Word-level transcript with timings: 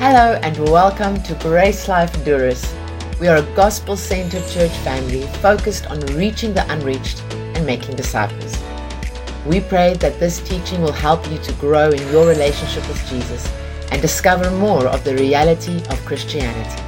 Hello 0.00 0.40
and 0.42 0.58
welcome 0.70 1.22
to 1.24 1.34
GraceLife 1.34 2.08
Durrës. 2.24 2.64
We 3.20 3.28
are 3.28 3.36
a 3.36 3.54
gospel 3.54 3.98
centered 3.98 4.48
church 4.48 4.70
family 4.78 5.26
focused 5.42 5.88
on 5.88 6.00
reaching 6.16 6.54
the 6.54 6.66
unreached 6.72 7.20
and 7.34 7.66
making 7.66 7.96
disciples. 7.96 8.56
We 9.44 9.60
pray 9.60 9.92
that 9.98 10.18
this 10.18 10.40
teaching 10.40 10.80
will 10.80 10.90
help 10.90 11.30
you 11.30 11.36
to 11.40 11.52
grow 11.60 11.90
in 11.90 12.00
your 12.10 12.26
relationship 12.26 12.88
with 12.88 13.06
Jesus 13.10 13.46
and 13.92 14.00
discover 14.00 14.50
more 14.52 14.86
of 14.86 15.04
the 15.04 15.14
reality 15.16 15.82
of 15.90 16.02
Christianity. 16.06 16.82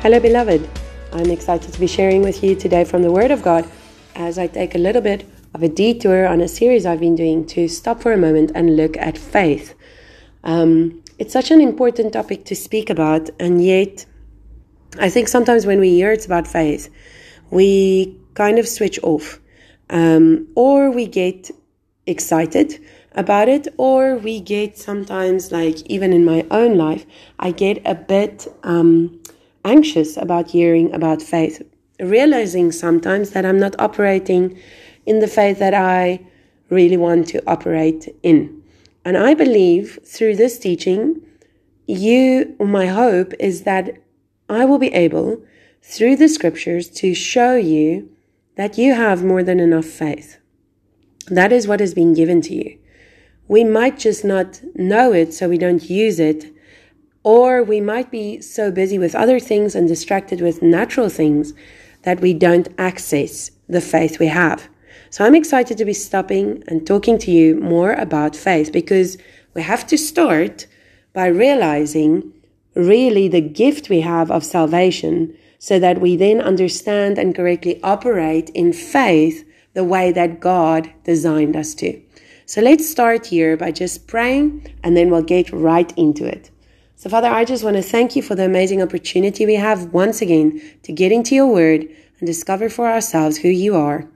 Hello, 0.00 0.20
beloved. 0.20 0.70
I'm 1.12 1.30
excited 1.32 1.72
to 1.72 1.80
be 1.80 1.88
sharing 1.88 2.22
with 2.22 2.44
you 2.44 2.54
today 2.54 2.84
from 2.84 3.02
the 3.02 3.10
Word 3.10 3.32
of 3.32 3.42
God 3.42 3.68
as 4.14 4.38
I 4.38 4.46
take 4.46 4.76
a 4.76 4.78
little 4.78 5.02
bit 5.02 5.26
of 5.54 5.62
a 5.62 5.68
detour 5.68 6.26
on 6.26 6.40
a 6.40 6.48
series 6.48 6.86
I've 6.86 7.00
been 7.00 7.16
doing 7.16 7.46
to 7.46 7.68
stop 7.68 8.00
for 8.00 8.12
a 8.12 8.16
moment 8.16 8.52
and 8.54 8.76
look 8.76 8.96
at 8.96 9.18
faith. 9.18 9.74
Um, 10.44 11.02
it's 11.18 11.32
such 11.32 11.50
an 11.50 11.60
important 11.60 12.12
topic 12.12 12.44
to 12.46 12.56
speak 12.56 12.88
about, 12.88 13.30
and 13.38 13.62
yet 13.64 14.06
I 14.98 15.10
think 15.10 15.28
sometimes 15.28 15.66
when 15.66 15.80
we 15.80 15.90
hear 15.90 16.12
it's 16.12 16.26
about 16.26 16.46
faith, 16.46 16.88
we 17.50 18.16
kind 18.34 18.58
of 18.58 18.66
switch 18.66 18.98
off, 19.02 19.40
um, 19.90 20.48
or 20.54 20.90
we 20.90 21.06
get 21.06 21.50
excited 22.06 22.78
about 23.12 23.48
it, 23.48 23.68
or 23.76 24.16
we 24.16 24.40
get 24.40 24.78
sometimes, 24.78 25.52
like 25.52 25.80
even 25.86 26.12
in 26.12 26.24
my 26.24 26.46
own 26.50 26.76
life, 26.76 27.04
I 27.38 27.50
get 27.50 27.82
a 27.84 27.94
bit 27.94 28.46
um, 28.62 29.20
anxious 29.64 30.16
about 30.16 30.50
hearing 30.50 30.92
about 30.94 31.20
faith, 31.20 31.62
realizing 31.98 32.72
sometimes 32.72 33.30
that 33.30 33.44
I'm 33.44 33.58
not 33.58 33.78
operating 33.78 34.58
in 35.06 35.20
the 35.20 35.26
faith 35.26 35.58
that 35.58 35.74
I 35.74 36.20
really 36.68 36.96
want 36.96 37.28
to 37.28 37.42
operate 37.46 38.14
in. 38.22 38.62
And 39.04 39.16
I 39.16 39.34
believe 39.34 39.98
through 40.04 40.36
this 40.36 40.58
teaching, 40.58 41.20
you, 41.86 42.54
my 42.60 42.86
hope 42.86 43.32
is 43.40 43.62
that 43.62 43.96
I 44.48 44.64
will 44.64 44.78
be 44.78 44.92
able, 44.94 45.42
through 45.82 46.16
the 46.16 46.28
scriptures, 46.28 46.88
to 46.90 47.14
show 47.14 47.56
you 47.56 48.10
that 48.56 48.78
you 48.78 48.94
have 48.94 49.24
more 49.24 49.42
than 49.42 49.58
enough 49.58 49.86
faith. 49.86 50.38
That 51.28 51.52
is 51.52 51.66
what 51.66 51.80
has 51.80 51.94
been 51.94 52.14
given 52.14 52.40
to 52.42 52.54
you. 52.54 52.78
We 53.48 53.64
might 53.64 53.98
just 53.98 54.24
not 54.24 54.60
know 54.74 55.12
it, 55.12 55.32
so 55.32 55.48
we 55.48 55.58
don't 55.58 55.88
use 55.88 56.20
it. 56.20 56.52
Or 57.22 57.62
we 57.62 57.80
might 57.80 58.10
be 58.10 58.40
so 58.40 58.70
busy 58.70 58.98
with 58.98 59.14
other 59.14 59.40
things 59.40 59.74
and 59.74 59.88
distracted 59.88 60.40
with 60.40 60.62
natural 60.62 61.08
things 61.08 61.52
that 62.02 62.20
we 62.20 62.32
don't 62.34 62.68
access 62.78 63.50
the 63.68 63.80
faith 63.80 64.18
we 64.18 64.26
have. 64.26 64.68
So 65.10 65.24
I'm 65.24 65.34
excited 65.34 65.76
to 65.76 65.84
be 65.84 65.92
stopping 65.92 66.62
and 66.68 66.86
talking 66.86 67.18
to 67.18 67.32
you 67.32 67.56
more 67.56 67.94
about 67.94 68.36
faith 68.36 68.70
because 68.72 69.18
we 69.54 69.62
have 69.62 69.84
to 69.88 69.98
start 69.98 70.68
by 71.12 71.26
realizing 71.26 72.32
really 72.76 73.26
the 73.26 73.40
gift 73.40 73.88
we 73.88 74.02
have 74.02 74.30
of 74.30 74.44
salvation 74.44 75.36
so 75.58 75.80
that 75.80 76.00
we 76.00 76.14
then 76.14 76.40
understand 76.40 77.18
and 77.18 77.34
correctly 77.34 77.82
operate 77.82 78.50
in 78.50 78.72
faith 78.72 79.44
the 79.74 79.82
way 79.82 80.12
that 80.12 80.38
God 80.38 80.92
designed 81.02 81.56
us 81.56 81.74
to. 81.74 82.00
So 82.46 82.60
let's 82.60 82.88
start 82.88 83.26
here 83.26 83.56
by 83.56 83.72
just 83.72 84.06
praying 84.06 84.72
and 84.84 84.96
then 84.96 85.10
we'll 85.10 85.22
get 85.22 85.52
right 85.52 85.92
into 85.98 86.24
it. 86.24 86.52
So, 86.94 87.10
Father, 87.10 87.28
I 87.28 87.44
just 87.44 87.64
want 87.64 87.76
to 87.76 87.82
thank 87.82 88.14
you 88.14 88.22
for 88.22 88.36
the 88.36 88.44
amazing 88.44 88.80
opportunity 88.80 89.44
we 89.44 89.56
have 89.56 89.92
once 89.92 90.22
again 90.22 90.62
to 90.84 90.92
get 90.92 91.10
into 91.10 91.34
your 91.34 91.48
word 91.48 91.88
and 92.20 92.26
discover 92.28 92.68
for 92.68 92.86
ourselves 92.86 93.38
who 93.38 93.48
you 93.48 93.74
are 93.74 94.08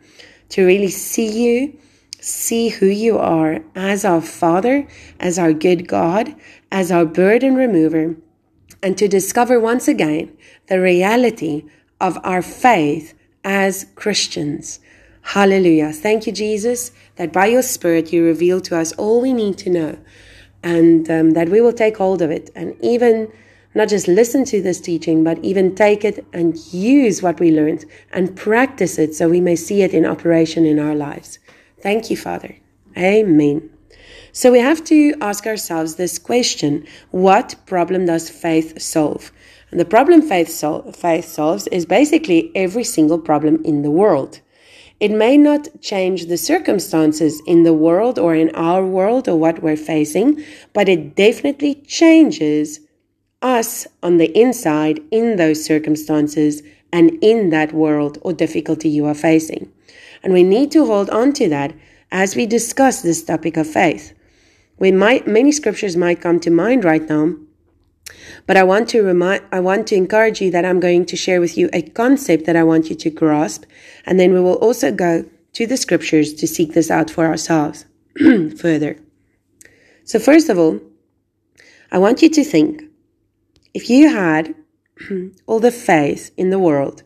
to 0.55 0.65
really 0.65 0.89
see 0.89 1.27
you, 1.27 1.77
see 2.21 2.69
who 2.69 2.87
you 2.87 3.19
are 3.19 3.59
as 3.75 4.05
our 4.05 4.21
Father, 4.21 4.87
as 5.19 5.37
our 5.37 5.53
good 5.53 5.89
God, 5.89 6.33
as 6.71 6.93
our 6.93 7.05
burden 7.05 7.57
remover, 7.57 8.15
and 8.81 8.97
to 8.97 9.09
discover 9.09 9.59
once 9.59 9.89
again 9.89 10.31
the 10.69 10.81
reality 10.81 11.65
of 12.01 12.17
our 12.23 12.41
faith 12.41 13.15
as 13.43 13.87
Christians. 13.97 14.79
Hallelujah. 15.23 15.93
Thank 15.93 16.25
you, 16.29 16.33
Jesus, 16.33 16.93
that 17.17 17.33
by 17.33 17.47
your 17.47 17.63
Spirit 17.63 18.13
you 18.13 18.25
reveal 18.25 18.61
to 18.61 18.79
us 18.79 18.93
all 18.93 19.21
we 19.21 19.33
need 19.33 19.59
to 19.59 19.71
know 19.71 19.99
and 20.63 21.11
um, 21.11 21.31
that 21.33 21.49
we 21.49 21.61
will 21.61 21.73
take 21.73 21.97
hold 21.97 22.23
of 22.23 22.31
it 22.31 22.51
and 22.55 22.77
even 22.81 23.33
not 23.75 23.89
just 23.89 24.07
listen 24.07 24.45
to 24.47 24.63
this 24.63 24.81
teaching, 24.81 25.25
but 25.25 25.43
even 25.45 25.75
take 25.75 26.05
it 26.05 26.25
and 26.33 26.57
use 26.73 27.23
what 27.23 27.41
we 27.41 27.51
learned 27.51 27.85
and 28.13 28.37
practice 28.37 28.99
it 28.99 29.15
so 29.15 29.29
we 29.29 29.41
may 29.41 29.57
see 29.57 29.83
it 29.83 29.93
in 29.93 30.07
operation 30.07 30.65
in 30.65 30.79
our 30.79 30.95
lives. 30.95 31.39
Thank 31.81 32.11
you, 32.11 32.17
Father. 32.17 32.57
Amen. 32.97 33.71
So 34.33 34.53
we 34.53 34.59
have 34.61 34.83
to 34.85 35.15
ask 35.21 35.47
ourselves 35.47 35.95
this 35.95 36.19
question 36.19 36.87
What 37.11 37.57
problem 37.67 38.07
does 38.07 38.31
faith 38.31 38.81
solve? 38.81 39.33
And 39.71 39.81
the 39.81 39.85
problem 39.85 40.23
faith, 40.23 40.49
sol- 40.49 40.93
faith 40.93 41.27
solves 41.27 41.67
is 41.69 41.85
basically 41.85 42.53
every 42.55 42.85
single 42.85 43.19
problem 43.19 43.61
in 43.65 43.83
the 43.83 43.91
world. 43.91 44.41
It 45.01 45.11
may 45.11 45.37
not 45.37 45.69
change 45.81 46.27
the 46.27 46.37
circumstances 46.37 47.43
in 47.47 47.65
the 47.65 47.75
world 47.75 48.19
or 48.19 48.35
in 48.35 48.55
our 48.55 48.87
world 48.87 49.29
or 49.29 49.37
what 49.37 49.63
we're 49.63 49.77
facing, 49.77 50.43
but 50.73 50.89
it 50.89 51.17
definitely 51.17 51.75
changes 51.87 52.81
us 53.45 53.87
on 54.03 54.17
the 54.17 54.37
inside 54.37 55.01
in 55.11 55.37
those 55.37 55.63
circumstances 55.63 56.63
and 56.93 57.11
in 57.23 57.51
that 57.51 57.73
world 57.73 58.19
or 58.23 58.33
difficulty 58.33 58.89
you 58.89 59.05
are 59.07 59.15
facing. 59.15 59.71
And 60.23 60.33
we 60.33 60.43
need 60.43 60.73
to 60.73 60.87
hold 60.87 61.11
on 61.11 61.33
to 61.35 61.49
that 61.51 61.75
as 62.11 62.35
we 62.35 62.47
discuss 62.47 63.03
this 63.03 63.23
topic 63.23 63.57
of 63.57 63.69
faith. 63.69 64.15
We 64.79 64.91
might, 64.91 65.27
many 65.27 65.53
scriptures 65.53 65.97
might 65.97 66.21
come 66.21 66.41
to 66.41 66.51
mind 66.51 66.85
right 66.85 67.07
now, 67.09 67.35
but 68.47 68.57
I 68.57 68.65
want 68.65 68.89
to 68.91 69.03
remind, 69.03 69.43
I 69.53 69.61
want 69.61 69.87
to 69.89 69.95
encourage 69.95 70.41
you 70.41 70.51
that 70.51 70.65
I'm 70.65 70.81
going 70.81 71.05
to 71.07 71.17
share 71.17 71.41
with 71.41 71.57
you 71.59 71.69
a 71.73 71.83
concept 71.83 72.47
that 72.47 72.57
I 72.57 72.65
want 72.65 72.89
you 72.91 72.97
to 72.97 73.11
grasp, 73.11 73.65
and 74.07 74.19
then 74.19 74.33
we 74.33 74.41
will 74.41 74.55
also 74.55 74.91
go 74.91 75.25
to 75.53 75.67
the 75.67 75.77
scriptures 75.77 76.35
to 76.35 76.47
seek 76.47 76.73
this 76.73 76.91
out 76.91 77.11
for 77.11 77.27
ourselves 77.27 77.85
further. 78.59 78.99
So 80.05 80.19
first 80.19 80.49
of 80.49 80.59
all, 80.59 80.81
I 81.93 81.99
want 81.99 82.23
you 82.23 82.29
to 82.31 82.45
think 82.45 82.83
if 83.75 83.91
you 83.91 84.09
had 84.09 84.55
all 85.47 85.61
the 85.61 85.73
faith 85.73 86.31
in 86.37 86.51
the 86.51 86.59
world, 86.59 87.03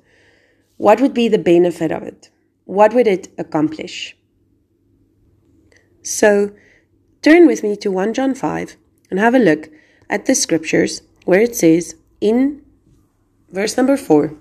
what 0.77 1.01
would 1.01 1.15
be 1.15 1.27
the 1.27 1.39
benefit 1.39 1.91
of 1.91 2.03
it? 2.03 2.31
What 2.65 2.93
would 2.93 3.07
it 3.07 3.29
accomplish? 3.39 4.17
So, 6.03 6.53
turn 7.23 7.47
with 7.47 7.63
me 7.63 7.77
to 7.77 7.91
1 7.91 8.15
John 8.15 8.35
5 8.35 8.77
and 9.11 9.19
have 9.19 9.35
a 9.35 9.39
look 9.39 9.71
at 10.11 10.27
the 10.27 10.35
scriptures 10.35 11.03
where 11.25 11.41
it 11.41 11.57
says 11.57 11.97
in 12.21 12.63
verse 13.51 13.77
number 13.77 13.97
4 13.97 14.35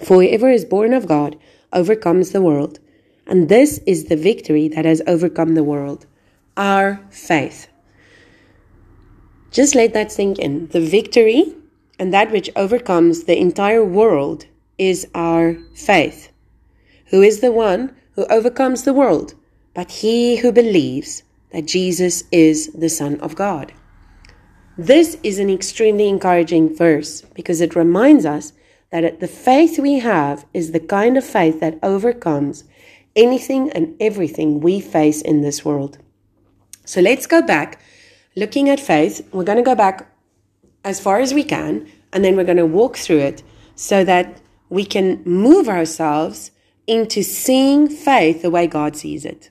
For 0.00 0.22
whoever 0.22 0.50
is 0.50 0.64
born 0.64 0.92
of 0.92 1.06
God 1.06 1.36
overcomes 1.72 2.30
the 2.30 2.42
world, 2.42 2.78
and 3.26 3.48
this 3.48 3.80
is 3.86 4.04
the 4.04 4.16
victory 4.16 4.68
that 4.68 4.84
has 4.84 5.02
overcome 5.06 5.54
the 5.54 5.64
world 5.64 6.06
our 6.56 7.00
faith. 7.10 7.68
Just 9.54 9.76
let 9.76 9.94
that 9.94 10.10
sink 10.10 10.40
in. 10.40 10.66
The 10.66 10.80
victory 10.80 11.54
and 11.96 12.12
that 12.12 12.32
which 12.32 12.50
overcomes 12.56 13.24
the 13.24 13.38
entire 13.38 13.84
world 13.84 14.46
is 14.78 15.06
our 15.14 15.56
faith. 15.76 16.32
Who 17.06 17.22
is 17.22 17.38
the 17.38 17.52
one 17.52 17.94
who 18.16 18.26
overcomes 18.26 18.82
the 18.82 18.92
world? 18.92 19.34
But 19.72 19.92
he 20.02 20.38
who 20.38 20.50
believes 20.50 21.22
that 21.52 21.66
Jesus 21.66 22.24
is 22.32 22.72
the 22.72 22.88
Son 22.88 23.20
of 23.20 23.36
God. 23.36 23.72
This 24.76 25.18
is 25.22 25.38
an 25.38 25.50
extremely 25.50 26.08
encouraging 26.08 26.74
verse 26.74 27.20
because 27.20 27.60
it 27.60 27.76
reminds 27.76 28.26
us 28.26 28.52
that 28.90 29.20
the 29.20 29.28
faith 29.28 29.78
we 29.78 30.00
have 30.00 30.46
is 30.52 30.72
the 30.72 30.80
kind 30.80 31.16
of 31.16 31.24
faith 31.24 31.60
that 31.60 31.78
overcomes 31.80 32.64
anything 33.14 33.70
and 33.70 33.94
everything 34.00 34.58
we 34.58 34.80
face 34.80 35.22
in 35.22 35.42
this 35.42 35.64
world. 35.64 35.98
So 36.84 37.00
let's 37.00 37.28
go 37.28 37.40
back 37.40 37.80
looking 38.36 38.68
at 38.68 38.80
faith, 38.80 39.26
we're 39.32 39.44
going 39.44 39.58
to 39.58 39.64
go 39.64 39.74
back 39.74 40.10
as 40.84 41.00
far 41.00 41.20
as 41.20 41.32
we 41.32 41.44
can, 41.44 41.90
and 42.12 42.24
then 42.24 42.36
we're 42.36 42.44
going 42.44 42.56
to 42.58 42.66
walk 42.66 42.96
through 42.96 43.20
it 43.20 43.42
so 43.74 44.04
that 44.04 44.40
we 44.68 44.84
can 44.84 45.22
move 45.24 45.68
ourselves 45.68 46.50
into 46.86 47.22
seeing 47.22 47.88
faith 47.88 48.42
the 48.42 48.50
way 48.50 48.66
God 48.66 48.96
sees 48.96 49.24
it. 49.24 49.50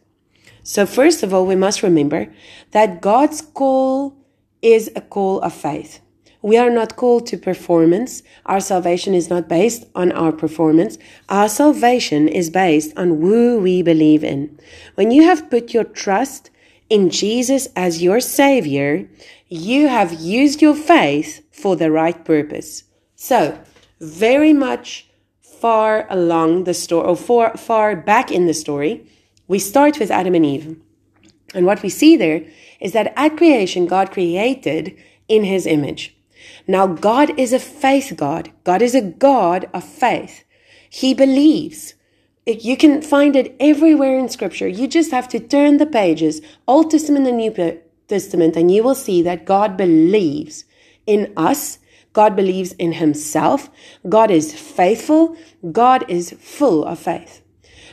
So, 0.64 0.86
first 0.86 1.24
of 1.24 1.34
all, 1.34 1.46
we 1.46 1.56
must 1.56 1.84
remember 1.84 2.34
that 2.72 3.02
God's 3.02 3.42
call 3.42 4.16
is 4.62 4.90
a 4.96 5.02
call 5.02 5.42
of 5.42 5.54
faith. 5.54 6.00
We 6.42 6.58
are 6.58 6.70
not 6.70 6.98
called 6.98 7.26
to 7.28 7.38
performance. 7.38 8.22
Our 8.46 8.60
salvation 8.60 9.14
is 9.14 9.30
not 9.30 9.48
based 9.48 9.86
on 9.96 10.12
our 10.12 10.34
performance. 10.34 10.98
Our 11.30 11.48
salvation 11.48 12.28
is 12.28 12.50
based 12.50 12.92
on 12.98 13.22
who 13.22 13.60
we 13.60 13.82
believe 13.82 14.24
in. 14.24 14.60
When 14.96 15.10
you 15.10 15.24
have 15.24 15.50
put 15.50 15.74
your 15.74 15.86
trust 15.86 16.50
in 16.90 17.10
Jesus 17.10 17.68
as 17.76 18.04
your 18.04 18.20
Savior, 18.20 19.08
you 19.48 19.88
have 19.88 20.14
used 20.14 20.62
your 20.62 20.76
faith 20.76 21.46
for 21.52 21.76
the 21.76 21.92
right 21.92 22.24
purpose. 22.26 22.84
So, 23.16 23.60
very 24.00 24.54
much 24.54 25.08
far 25.42 26.08
along 26.10 26.66
the 26.66 26.74
story, 26.74 27.08
or 27.08 27.16
far, 27.16 27.58
far 27.58 27.96
back 27.96 28.32
in 28.32 28.48
the 28.48 28.54
story, 28.54 29.08
we 29.48 29.60
start 29.60 30.00
with 30.00 30.12
Adam 30.12 30.36
and 30.36 30.46
Eve. 30.46 30.78
And 31.54 31.66
what 31.66 31.84
we 31.84 31.90
see 31.90 32.18
there 32.18 32.44
is 32.80 32.94
that 32.94 33.14
at 33.16 33.38
creation, 33.38 33.86
God 33.86 34.12
created 34.12 34.98
in 35.28 35.44
his 35.44 35.66
image. 35.66 36.16
Now, 36.68 36.88
God 36.88 37.38
is 37.40 37.54
a 37.54 37.60
faith 37.60 38.14
God. 38.16 38.52
God 38.64 38.82
is 38.82 38.96
a 38.96 39.02
God 39.02 39.70
of 39.74 39.84
faith. 39.84 40.44
He 40.90 41.14
believes. 41.14 41.94
You 42.46 42.76
can 42.76 43.02
find 43.02 43.38
it 43.38 43.56
everywhere 43.60 44.18
in 44.20 44.28
scripture. 44.28 44.68
You 44.68 44.88
just 44.88 45.12
have 45.12 45.30
to 45.30 45.40
turn 45.40 45.78
the 45.78 45.86
pages, 45.86 46.42
Old 46.68 46.92
Testament 46.92 47.26
and 47.26 47.38
New 47.38 47.82
Testament, 48.10 48.58
and 48.58 48.70
you 48.70 48.84
will 48.84 48.96
see 48.96 49.22
that 49.22 49.46
God 49.46 49.78
believes 49.78 50.66
in 51.08 51.32
us. 51.38 51.80
God 52.12 52.36
believes 52.36 52.74
in 52.74 52.94
himself. 52.94 53.70
God 54.10 54.30
is 54.30 54.54
faithful. 54.54 55.38
God 55.72 56.04
is 56.10 56.32
full 56.40 56.84
of 56.84 57.00
faith. 57.00 57.42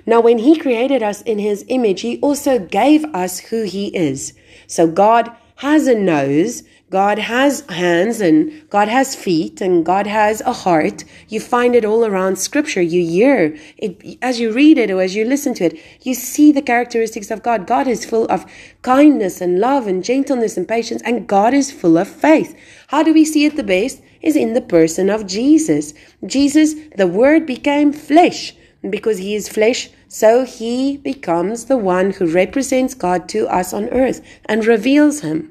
Now, 0.05 0.21
when 0.21 0.39
he 0.39 0.59
created 0.59 1.03
us 1.03 1.23
in 1.23 1.39
his 1.39 1.65
image, 1.69 2.01
he 2.01 2.19
also 2.21 2.59
gave 2.59 3.05
us 3.15 3.39
who 3.39 3.63
he 3.63 3.89
is. 3.97 4.35
So 4.67 4.89
God 4.89 5.31
has 5.57 5.87
a 5.87 5.95
nose, 5.95 6.65
God 6.91 7.21
has 7.21 7.61
hands, 7.69 8.21
and 8.21 8.69
God 8.69 8.89
has 8.89 9.15
feet, 9.15 9.61
and 9.61 9.87
God 9.87 10.09
has 10.09 10.41
a 10.41 10.53
heart. 10.53 11.05
You 11.29 11.39
find 11.39 11.77
it 11.77 11.85
all 11.85 12.05
around 12.05 12.37
scripture. 12.37 12.83
You 12.83 13.03
hear 13.09 13.57
it 13.79 14.19
as 14.21 14.41
you 14.41 14.53
read 14.53 14.77
it 14.77 14.91
or 14.91 15.01
as 15.01 15.15
you 15.15 15.25
listen 15.25 15.55
to 15.55 15.67
it. 15.67 15.81
You 16.03 16.15
see 16.15 16.51
the 16.51 16.63
characteristics 16.63 17.31
of 17.31 17.45
God. 17.45 17.69
God 17.69 17.87
is 17.87 18.05
full 18.05 18.27
of 18.27 18.45
kindness 18.83 19.41
and 19.41 19.61
love 19.61 19.87
and 19.87 20.03
gentleness 20.03 20.57
and 20.57 20.67
patience, 20.67 21.01
and 21.03 21.29
God 21.29 21.55
is 21.55 21.71
full 21.71 21.97
of 21.97 22.09
faith. 22.09 22.57
How 22.89 23.05
do 23.05 23.15
we 23.15 23.25
see 23.25 23.45
it 23.45 23.55
the 23.55 23.63
best? 23.63 24.03
Is 24.21 24.35
in 24.35 24.55
the 24.55 24.61
person 24.61 25.09
of 25.09 25.29
Jesus. 25.29 25.95
Jesus, 26.27 26.75
the 26.97 27.07
Word 27.07 27.47
became 27.47 27.93
flesh. 27.93 28.55
Because 28.89 29.19
he 29.19 29.35
is 29.35 29.47
flesh, 29.47 29.91
so 30.09 30.47
he 30.47 30.97
becomes 30.97 31.67
the 31.67 31.77
one 31.77 32.13
who 32.13 32.27
represents 32.27 32.95
God 32.95 33.29
to 33.29 33.47
us 33.47 33.75
on 33.75 33.91
earth 33.91 34.23
and 34.47 34.65
reveals 34.65 35.21
him. 35.21 35.50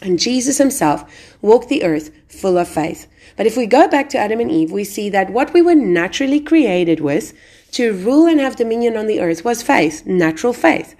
And 0.00 0.18
Jesus 0.18 0.58
himself 0.58 1.04
walked 1.42 1.68
the 1.68 1.82
earth 1.82 2.10
full 2.28 2.56
of 2.56 2.68
faith. 2.68 3.06
But 3.36 3.46
if 3.46 3.56
we 3.56 3.66
go 3.66 3.88
back 3.88 4.08
to 4.10 4.18
Adam 4.18 4.40
and 4.40 4.50
Eve, 4.50 4.70
we 4.70 4.84
see 4.84 5.10
that 5.10 5.30
what 5.30 5.52
we 5.52 5.62
were 5.62 5.74
naturally 5.74 6.40
created 6.40 7.00
with 7.00 7.32
to 7.72 7.92
rule 7.92 8.26
and 8.26 8.40
have 8.40 8.56
dominion 8.56 8.96
on 8.96 9.06
the 9.06 9.20
earth 9.20 9.44
was 9.44 9.62
faith, 9.62 10.06
natural 10.06 10.52
faith. 10.52 10.94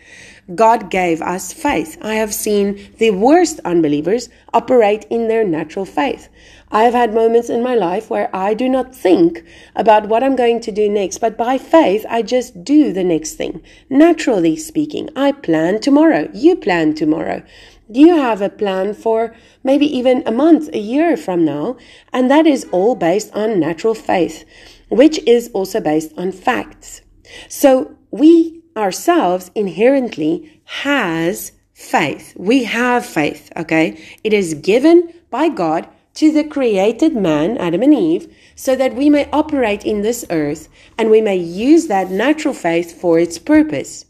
God 0.54 0.90
gave 0.90 1.20
us 1.20 1.52
faith. 1.52 1.98
I 2.00 2.14
have 2.14 2.32
seen 2.32 2.94
the 2.96 3.10
worst 3.10 3.60
unbelievers 3.66 4.30
operate 4.54 5.04
in 5.10 5.28
their 5.28 5.44
natural 5.44 5.84
faith. 5.84 6.28
I 6.70 6.84
have 6.84 6.94
had 6.94 7.14
moments 7.14 7.50
in 7.50 7.62
my 7.62 7.74
life 7.74 8.08
where 8.08 8.34
I 8.34 8.54
do 8.54 8.68
not 8.68 8.94
think 8.94 9.44
about 9.74 10.08
what 10.08 10.22
I'm 10.22 10.36
going 10.36 10.60
to 10.60 10.72
do 10.72 10.88
next, 10.88 11.18
but 11.18 11.36
by 11.36 11.58
faith, 11.58 12.04
I 12.08 12.22
just 12.22 12.64
do 12.64 12.92
the 12.92 13.04
next 13.04 13.34
thing. 13.34 13.62
Naturally 13.90 14.56
speaking, 14.56 15.10
I 15.16 15.32
plan 15.32 15.80
tomorrow. 15.80 16.30
You 16.32 16.56
plan 16.56 16.94
tomorrow. 16.94 17.42
Do 17.90 18.00
you 18.00 18.17
have 18.17 18.43
a 18.43 18.50
plan 18.50 18.93
for 18.93 19.35
maybe 19.64 19.87
even 19.87 20.23
a 20.26 20.32
month, 20.32 20.69
a 20.75 20.79
year 20.79 21.17
from 21.17 21.44
now, 21.44 21.76
and 22.12 22.31
that 22.31 22.46
is 22.46 22.67
all 22.70 22.94
based 22.94 23.32
on 23.35 23.58
natural 23.58 23.94
faith, 23.94 24.44
which 24.90 25.19
is 25.26 25.50
also 25.55 25.81
based 25.81 26.12
on 26.17 26.32
facts. 26.32 27.00
So 27.49 27.96
we 28.11 28.62
ourselves 28.76 29.50
inherently 29.55 30.61
has 30.64 31.52
faith. 31.73 32.35
We 32.37 32.64
have 32.64 33.06
faith, 33.06 33.50
okay? 33.56 33.99
It 34.23 34.32
is 34.32 34.55
given 34.55 35.14
by 35.31 35.49
God 35.49 35.88
to 36.14 36.32
the 36.32 36.44
created 36.44 37.14
man, 37.14 37.56
Adam 37.56 37.82
and 37.82 37.94
Eve, 37.94 38.35
so 38.55 38.75
that 38.76 38.94
we 38.94 39.08
may 39.08 39.29
operate 39.32 39.85
in 39.85 40.02
this 40.02 40.25
earth 40.31 40.69
and 40.99 41.11
we 41.11 41.20
may 41.20 41.37
use 41.37 41.87
that 41.87 42.11
natural 42.11 42.55
faith 42.55 43.00
for 43.00 43.19
its 43.19 43.38
purpose. 43.38 44.05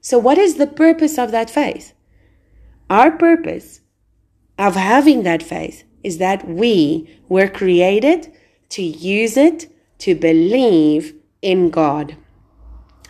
So, 0.00 0.18
what 0.18 0.38
is 0.38 0.54
the 0.56 0.66
purpose 0.66 1.18
of 1.18 1.30
that 1.32 1.50
faith? 1.50 1.94
Our 2.90 3.10
purpose 3.10 3.80
of 4.58 4.74
having 4.74 5.22
that 5.22 5.42
faith 5.42 5.84
is 6.02 6.18
that 6.18 6.48
we 6.48 7.18
were 7.28 7.48
created 7.48 8.32
to 8.70 8.82
use 8.82 9.36
it 9.36 9.70
to 9.98 10.14
believe 10.14 11.14
in 11.42 11.70
God. 11.70 12.16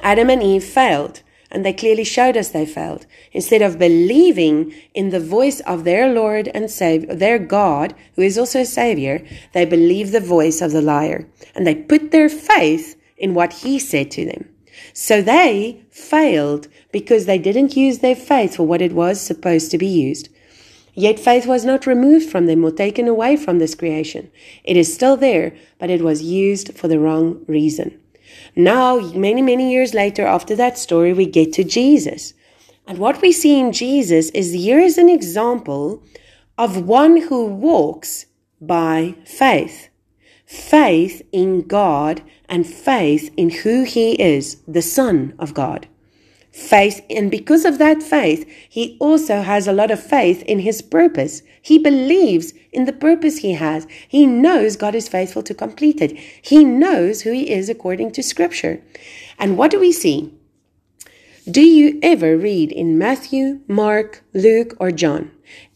Adam 0.00 0.30
and 0.30 0.42
Eve 0.42 0.64
failed, 0.64 1.22
and 1.50 1.64
they 1.64 1.72
clearly 1.72 2.04
showed 2.04 2.36
us 2.36 2.48
they 2.48 2.66
failed. 2.66 3.06
Instead 3.32 3.62
of 3.62 3.78
believing 3.78 4.72
in 4.94 5.10
the 5.10 5.20
voice 5.20 5.60
of 5.60 5.84
their 5.84 6.12
Lord 6.12 6.48
and 6.48 6.70
Savior, 6.70 7.14
their 7.14 7.38
God, 7.38 7.94
who 8.16 8.22
is 8.22 8.38
also 8.38 8.60
a 8.60 8.66
Savior, 8.66 9.24
they 9.52 9.64
believed 9.64 10.12
the 10.12 10.20
voice 10.20 10.60
of 10.60 10.72
the 10.72 10.82
liar, 10.82 11.28
and 11.54 11.66
they 11.66 11.74
put 11.74 12.10
their 12.10 12.28
faith 12.28 13.00
in 13.16 13.34
what 13.34 13.52
he 13.52 13.78
said 13.78 14.10
to 14.12 14.24
them. 14.24 14.48
So 14.92 15.22
they 15.22 15.82
failed 15.90 16.68
because 16.92 17.26
they 17.26 17.38
didn't 17.38 17.76
use 17.76 17.98
their 17.98 18.16
faith 18.16 18.56
for 18.56 18.66
what 18.66 18.82
it 18.82 18.92
was 18.92 19.20
supposed 19.20 19.70
to 19.70 19.78
be 19.78 19.86
used. 19.86 20.28
Yet 20.94 21.20
faith 21.20 21.46
was 21.46 21.64
not 21.64 21.86
removed 21.86 22.28
from 22.28 22.46
them 22.46 22.64
or 22.64 22.72
taken 22.72 23.06
away 23.06 23.36
from 23.36 23.58
this 23.58 23.76
creation. 23.76 24.30
It 24.64 24.76
is 24.76 24.92
still 24.92 25.16
there, 25.16 25.54
but 25.78 25.90
it 25.90 26.02
was 26.02 26.22
used 26.22 26.76
for 26.76 26.88
the 26.88 26.98
wrong 26.98 27.44
reason. 27.46 28.00
Now, 28.56 28.98
many, 28.98 29.40
many 29.40 29.70
years 29.70 29.94
later, 29.94 30.26
after 30.26 30.56
that 30.56 30.76
story, 30.76 31.12
we 31.12 31.26
get 31.26 31.52
to 31.52 31.62
Jesus. 31.64 32.34
And 32.86 32.98
what 32.98 33.22
we 33.22 33.30
see 33.30 33.60
in 33.60 33.72
Jesus 33.72 34.30
is 34.30 34.52
here 34.52 34.80
is 34.80 34.98
an 34.98 35.08
example 35.08 36.02
of 36.56 36.86
one 36.86 37.28
who 37.28 37.46
walks 37.46 38.26
by 38.60 39.14
faith. 39.24 39.88
Faith 40.46 41.22
in 41.30 41.62
God 41.62 42.22
and 42.48 42.66
faith 42.66 43.32
in 43.36 43.50
who 43.50 43.84
he 43.84 44.12
is, 44.14 44.62
the 44.66 44.82
Son 44.82 45.34
of 45.38 45.54
God 45.54 45.86
faith. 46.58 47.04
And 47.08 47.30
because 47.30 47.64
of 47.64 47.78
that 47.78 48.02
faith, 48.02 48.48
he 48.68 48.96
also 49.00 49.42
has 49.42 49.66
a 49.66 49.72
lot 49.72 49.90
of 49.90 50.02
faith 50.02 50.42
in 50.42 50.60
his 50.60 50.82
purpose. 50.82 51.42
He 51.62 51.78
believes 51.78 52.52
in 52.72 52.84
the 52.84 52.92
purpose 52.92 53.38
he 53.38 53.52
has. 53.52 53.86
He 54.08 54.26
knows 54.26 54.76
God 54.76 54.94
is 54.94 55.08
faithful 55.08 55.42
to 55.44 55.54
complete 55.54 56.00
it. 56.00 56.16
He 56.42 56.64
knows 56.64 57.22
who 57.22 57.32
he 57.32 57.50
is 57.50 57.68
according 57.68 58.12
to 58.12 58.22
scripture. 58.22 58.82
And 59.38 59.56
what 59.56 59.70
do 59.70 59.78
we 59.78 59.92
see? 59.92 60.34
Do 61.50 61.62
you 61.62 61.98
ever 62.02 62.36
read 62.36 62.72
in 62.72 62.98
Matthew, 62.98 63.60
Mark, 63.68 64.22
Luke, 64.34 64.76
or 64.78 64.90
John 64.90 65.30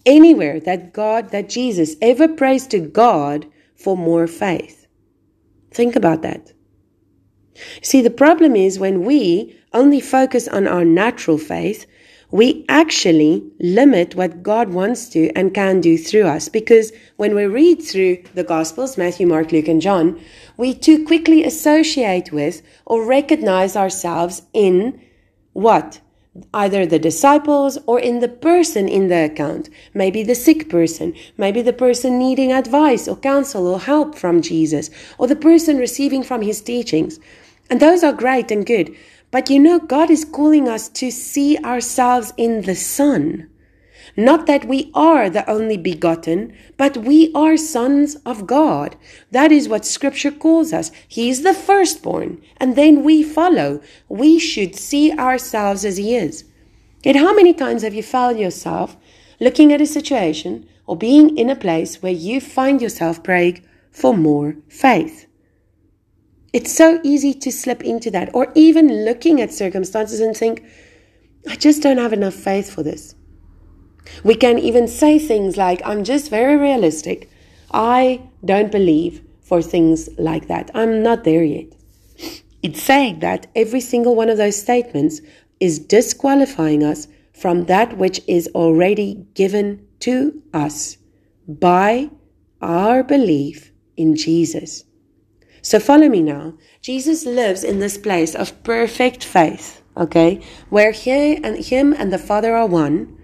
anywhere 0.05 0.61
that 0.61 0.93
God, 0.93 1.31
that 1.31 1.49
Jesus 1.49 1.97
ever 2.03 2.29
prays 2.29 2.67
to 2.69 2.81
God 2.81 3.47
for 3.75 3.97
more 3.97 4.27
faith? 4.27 4.87
Think 5.71 5.97
about 5.97 6.21
that. 6.23 6.53
See, 7.83 8.03
the 8.03 8.11
problem 8.11 8.57
is 8.57 8.79
when 8.79 9.05
we 9.05 9.57
only 9.73 10.01
focus 10.01 10.49
on 10.49 10.67
our 10.67 10.85
natural 10.85 11.39
faith, 11.39 11.87
we 12.33 12.65
actually 12.67 13.45
limit 13.61 14.15
what 14.15 14.43
God 14.43 14.71
wants 14.71 15.09
to 15.11 15.31
and 15.37 15.53
can 15.53 15.83
do 15.83 15.99
through 15.99 16.27
us. 16.27 16.49
Because 16.49 16.91
when 17.17 17.35
we 17.35 17.45
read 17.45 17.83
through 17.83 18.23
the 18.35 18.43
Gospels, 18.43 18.97
Matthew, 18.97 19.27
Mark, 19.27 19.53
Luke, 19.53 19.69
and 19.69 19.83
John, 19.83 20.19
we 20.57 20.73
too 20.73 21.05
quickly 21.05 21.45
associate 21.45 22.33
with 22.33 22.63
or 22.87 23.05
recognize 23.05 23.77
ourselves 23.77 24.43
in 24.55 25.01
what? 25.53 26.01
Either 26.55 26.87
the 26.87 26.99
disciples 26.99 27.77
or 27.87 28.01
in 28.01 28.21
the 28.21 28.29
person 28.29 28.89
in 28.89 29.09
the 29.09 29.27
account. 29.27 29.69
Maybe 29.93 30.23
the 30.23 30.35
sick 30.35 30.71
person, 30.71 31.15
maybe 31.37 31.61
the 31.61 31.75
person 31.75 32.19
needing 32.19 32.51
advice 32.51 33.07
or 33.07 33.17
counsel 33.17 33.67
or 33.67 33.79
help 33.79 34.15
from 34.15 34.41
Jesus, 34.41 34.89
or 35.19 35.27
the 35.27 35.37
person 35.37 35.77
receiving 35.77 36.23
from 36.23 36.41
his 36.41 36.63
teachings. 36.63 37.21
And 37.71 37.81
those 37.81 38.05
are 38.05 38.13
great 38.13 38.51
and 38.51 38.67
good. 38.67 38.95
But 39.31 39.49
you 39.49 39.59
know, 39.59 39.79
God 39.79 40.11
is 40.11 40.25
calling 40.25 40.69
us 40.69 40.89
to 40.91 41.11
see 41.11 41.57
ourselves 41.59 42.33
in 42.37 42.63
the 42.63 42.75
Son. 42.75 43.49
Not 44.17 44.47
that 44.47 44.67
we 44.67 44.91
are 44.95 45.31
the 45.31 45.49
only 45.51 45.79
begotten, 45.79 46.53
but 46.77 46.99
we 46.99 47.33
are 47.35 47.57
sons 47.57 48.17
of 48.27 48.47
God. 48.47 48.97
That 49.31 49.51
is 49.51 49.71
what 49.71 49.87
Scripture 49.87 50.31
calls 50.31 50.73
us. 50.73 50.91
He 51.09 51.31
is 51.31 51.43
the 51.43 51.55
firstborn, 51.55 52.43
and 52.59 52.77
then 52.77 53.05
we 53.05 53.23
follow. 53.23 53.81
We 54.11 54.39
should 54.39 54.77
see 54.77 55.13
ourselves 55.13 55.85
as 55.87 55.97
He 55.97 56.15
is. 56.15 56.45
Yet, 57.03 57.17
how 57.17 57.35
many 57.35 57.55
times 57.55 57.83
have 57.83 57.95
you 57.95 58.03
found 58.03 58.39
yourself 58.39 58.97
looking 59.41 59.73
at 59.73 59.81
a 59.81 59.87
situation 59.87 60.69
or 60.87 60.97
being 60.97 61.39
in 61.39 61.49
a 61.49 61.57
place 61.57 62.03
where 62.03 62.13
you 62.13 62.41
find 62.41 62.83
yourself 62.83 63.23
praying 63.23 63.65
for 63.91 64.15
more 64.15 64.57
faith? 64.69 65.27
It's 66.53 66.73
so 66.73 67.01
easy 67.03 67.33
to 67.35 67.51
slip 67.51 67.83
into 67.83 68.11
that, 68.11 68.35
or 68.35 68.53
even 68.55 69.05
looking 69.05 69.41
at 69.41 69.53
circumstances 69.53 70.21
and 70.21 70.37
think, 70.37 70.63
I 71.49 71.57
just 71.57 71.83
don't 71.83 71.99
have 71.99 72.13
enough 72.13 72.35
faith 72.35 72.71
for 72.71 72.83
this. 72.83 73.15
We 74.23 74.35
can 74.35 74.59
even 74.59 74.87
say 74.89 75.19
things 75.19 75.57
like, 75.57 75.81
I'm 75.85 76.05
just 76.05 76.31
very 76.31 76.57
realistic. 76.57 77.31
I 77.73 78.29
don't 78.45 78.71
believe 78.71 79.25
for 79.41 79.63
things 79.63 80.09
like 80.19 80.49
that. 80.49 80.71
I'm 80.75 81.03
not 81.03 81.25
there 81.25 81.43
yet. 81.43 81.73
It's 82.63 82.83
saying 82.83 83.21
that 83.21 83.47
every 83.57 83.81
single 83.81 84.15
one 84.15 84.29
of 84.29 84.37
those 84.37 84.61
statements 84.61 85.21
is 85.59 85.79
disqualifying 85.79 86.85
us 86.85 87.09
from 87.33 87.65
that 87.65 87.97
which 87.97 88.21
is 88.29 88.49
already 88.55 89.27
given 89.35 89.87
to 90.01 90.43
us 90.53 90.99
by 91.49 92.11
our 92.61 93.03
belief 93.03 93.73
in 93.97 94.15
Jesus. 94.15 94.85
So 95.63 95.79
follow 95.79 96.09
me 96.09 96.23
now. 96.23 96.55
Jesus 96.81 97.25
lives 97.25 97.65
in 97.65 97.79
this 97.79 97.97
place 97.97 98.35
of 98.35 98.63
perfect 98.65 99.25
faith. 99.25 99.81
okay, 99.97 100.41
where 100.71 100.93
he 100.93 101.37
and 101.37 101.65
him 101.65 101.93
and 101.93 102.13
the 102.13 102.19
Father 102.19 102.55
are 102.55 102.67
one, 102.67 103.17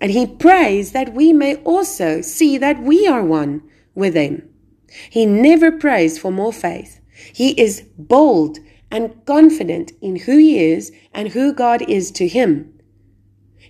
and 0.00 0.10
he 0.12 0.26
prays 0.26 0.92
that 0.92 1.12
we 1.12 1.32
may 1.32 1.56
also 1.56 2.20
see 2.20 2.56
that 2.58 2.82
we 2.82 3.06
are 3.06 3.24
one 3.24 3.62
with 3.94 4.14
him. 4.14 4.48
He 5.10 5.26
never 5.26 5.72
prays 5.72 6.18
for 6.18 6.30
more 6.30 6.52
faith. 6.52 7.00
He 7.32 7.50
is 7.60 7.82
bold 7.98 8.58
and 8.90 9.24
confident 9.24 9.92
in 10.00 10.16
who 10.16 10.38
he 10.38 10.58
is 10.58 10.92
and 11.12 11.28
who 11.28 11.52
God 11.52 11.82
is 11.88 12.10
to 12.12 12.28
him. 12.28 12.72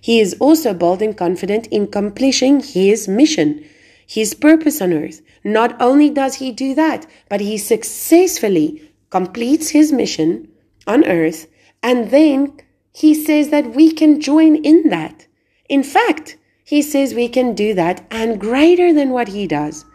He 0.01 0.19
is 0.19 0.35
also 0.39 0.73
bold 0.73 1.01
and 1.01 1.17
confident 1.17 1.67
in 1.67 1.83
accomplishing 1.83 2.59
his 2.59 3.07
mission, 3.07 3.65
his 4.05 4.35
purpose 4.35 4.81
on 4.81 4.93
earth. 4.93 5.21
Not 5.45 5.79
only 5.79 6.09
does 6.09 6.35
he 6.35 6.51
do 6.51 6.73
that, 6.73 7.05
but 7.29 7.39
he 7.39 7.59
successfully 7.59 8.91
completes 9.11 9.69
his 9.69 9.93
mission 9.93 10.49
on 10.87 11.05
earth, 11.05 11.47
and 11.83 12.09
then 12.09 12.59
he 12.91 13.13
says 13.13 13.49
that 13.49 13.75
we 13.75 13.91
can 13.91 14.19
join 14.19 14.55
in 14.55 14.89
that. 14.89 15.27
In 15.69 15.83
fact, 15.83 16.37
he 16.63 16.81
says 16.81 17.13
we 17.13 17.29
can 17.29 17.53
do 17.53 17.75
that 17.75 18.07
and 18.09 18.41
greater 18.41 18.91
than 18.91 19.11
what 19.11 19.27
he 19.27 19.45
does. 19.45 19.85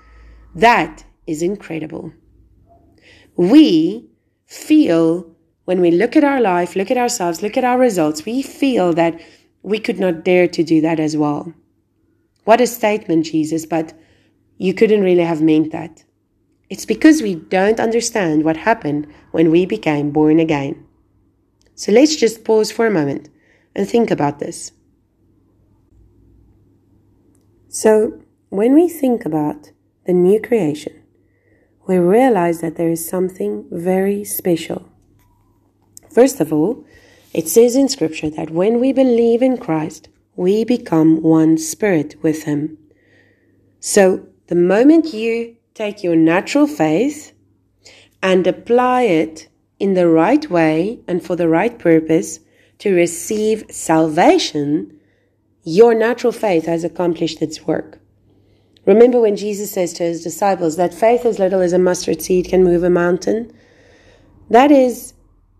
That 0.54 1.04
is 1.26 1.42
incredible. 1.42 2.12
We 3.36 4.08
feel, 4.46 5.34
when 5.64 5.80
we 5.80 5.90
look 5.90 6.14
at 6.14 6.22
our 6.22 6.40
life, 6.40 6.76
look 6.76 6.92
at 6.92 6.96
ourselves, 6.98 7.42
look 7.42 7.56
at 7.56 7.64
our 7.64 7.78
results, 7.78 8.24
we 8.24 8.42
feel 8.42 8.92
that 8.92 9.20
we 9.62 9.80
could 9.80 9.98
not 9.98 10.24
dare 10.24 10.46
to 10.46 10.62
do 10.62 10.80
that 10.80 11.00
as 11.00 11.16
well. 11.16 11.52
What 12.44 12.60
a 12.60 12.68
statement, 12.68 13.26
Jesus, 13.26 13.66
but 13.66 13.92
you 14.60 14.74
couldn't 14.74 15.02
really 15.02 15.24
have 15.24 15.40
meant 15.40 15.72
that. 15.72 16.04
It's 16.68 16.84
because 16.84 17.22
we 17.22 17.34
don't 17.34 17.80
understand 17.80 18.44
what 18.44 18.58
happened 18.58 19.06
when 19.30 19.50
we 19.50 19.64
became 19.64 20.10
born 20.10 20.38
again. 20.38 20.86
So 21.74 21.92
let's 21.92 22.14
just 22.14 22.44
pause 22.44 22.70
for 22.70 22.86
a 22.86 22.90
moment 22.90 23.30
and 23.74 23.88
think 23.88 24.10
about 24.10 24.38
this. 24.38 24.72
So, 27.68 28.20
when 28.50 28.74
we 28.74 28.86
think 28.88 29.24
about 29.24 29.70
the 30.04 30.12
new 30.12 30.38
creation, 30.40 30.92
we 31.86 31.96
realize 31.96 32.60
that 32.60 32.76
there 32.76 32.90
is 32.90 33.08
something 33.08 33.64
very 33.70 34.24
special. 34.24 34.90
First 36.12 36.38
of 36.40 36.52
all, 36.52 36.84
it 37.32 37.48
says 37.48 37.76
in 37.76 37.88
Scripture 37.88 38.28
that 38.30 38.50
when 38.50 38.78
we 38.78 38.92
believe 38.92 39.40
in 39.40 39.56
Christ, 39.56 40.08
we 40.36 40.64
become 40.64 41.22
one 41.22 41.56
spirit 41.56 42.16
with 42.22 42.42
Him. 42.42 42.76
So, 43.78 44.26
the 44.50 44.56
moment 44.56 45.14
you 45.14 45.56
take 45.74 46.02
your 46.02 46.16
natural 46.16 46.66
faith 46.66 47.32
and 48.20 48.44
apply 48.48 49.02
it 49.02 49.48
in 49.78 49.94
the 49.94 50.08
right 50.08 50.50
way 50.50 50.98
and 51.06 51.24
for 51.24 51.36
the 51.36 51.48
right 51.48 51.78
purpose 51.78 52.40
to 52.78 52.92
receive 52.92 53.64
salvation, 53.70 54.98
your 55.62 55.94
natural 55.94 56.32
faith 56.32 56.66
has 56.66 56.82
accomplished 56.82 57.40
its 57.40 57.64
work. 57.64 58.00
Remember 58.86 59.20
when 59.20 59.36
Jesus 59.36 59.70
says 59.70 59.92
to 59.92 60.02
his 60.02 60.24
disciples 60.24 60.76
that 60.76 60.92
faith 60.92 61.24
as 61.24 61.38
little 61.38 61.60
as 61.60 61.72
a 61.72 61.78
mustard 61.78 62.20
seed 62.20 62.48
can 62.48 62.64
move 62.64 62.82
a 62.82 62.90
mountain? 62.90 63.52
That 64.48 64.72
is 64.72 65.14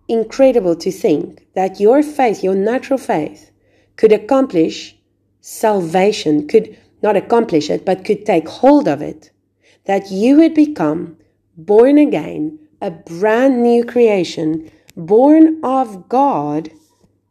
incredible 0.09 0.75
to 0.75 0.91
think 0.91 1.47
that 1.55 1.79
your 1.79 2.03
faith, 2.03 2.43
your 2.43 2.57
natural 2.57 2.99
faith, 2.99 3.53
could 3.95 4.11
accomplish 4.11 4.97
salvation, 5.43 6.49
could 6.49 6.77
not 7.02 7.16
accomplish 7.16 7.71
it, 7.71 7.85
but 7.85 8.04
could 8.04 8.25
take 8.25 8.49
hold 8.49 8.87
of 8.88 9.00
it, 9.02 9.30
that 9.87 10.11
you 10.11 10.37
would 10.37 10.54
become 10.54 11.16
born 11.57 11.99
again, 11.99 12.59
a 12.80 12.90
brand 12.90 13.62
new 13.62 13.85
creation, 13.85 14.71
born 14.97 15.61
of 15.62 16.09
God 16.09 16.71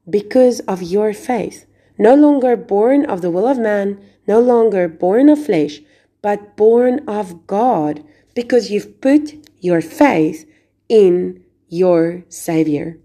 because 0.09 0.59
of 0.61 0.81
your 0.81 1.13
faith. 1.13 1.65
No 1.97 2.15
longer 2.15 2.55
born 2.55 3.05
of 3.05 3.21
the 3.21 3.31
will 3.31 3.47
of 3.47 3.57
man, 3.57 4.01
no 4.27 4.39
longer 4.39 4.88
born 4.88 5.29
of 5.29 5.45
flesh, 5.45 5.81
but 6.21 6.55
born 6.55 7.07
of 7.07 7.47
God 7.47 8.03
because 8.35 8.71
you've 8.71 9.01
put 9.01 9.47
your 9.59 9.81
faith 9.81 10.49
in 10.88 11.43
your 11.67 12.23
Savior. 12.29 12.97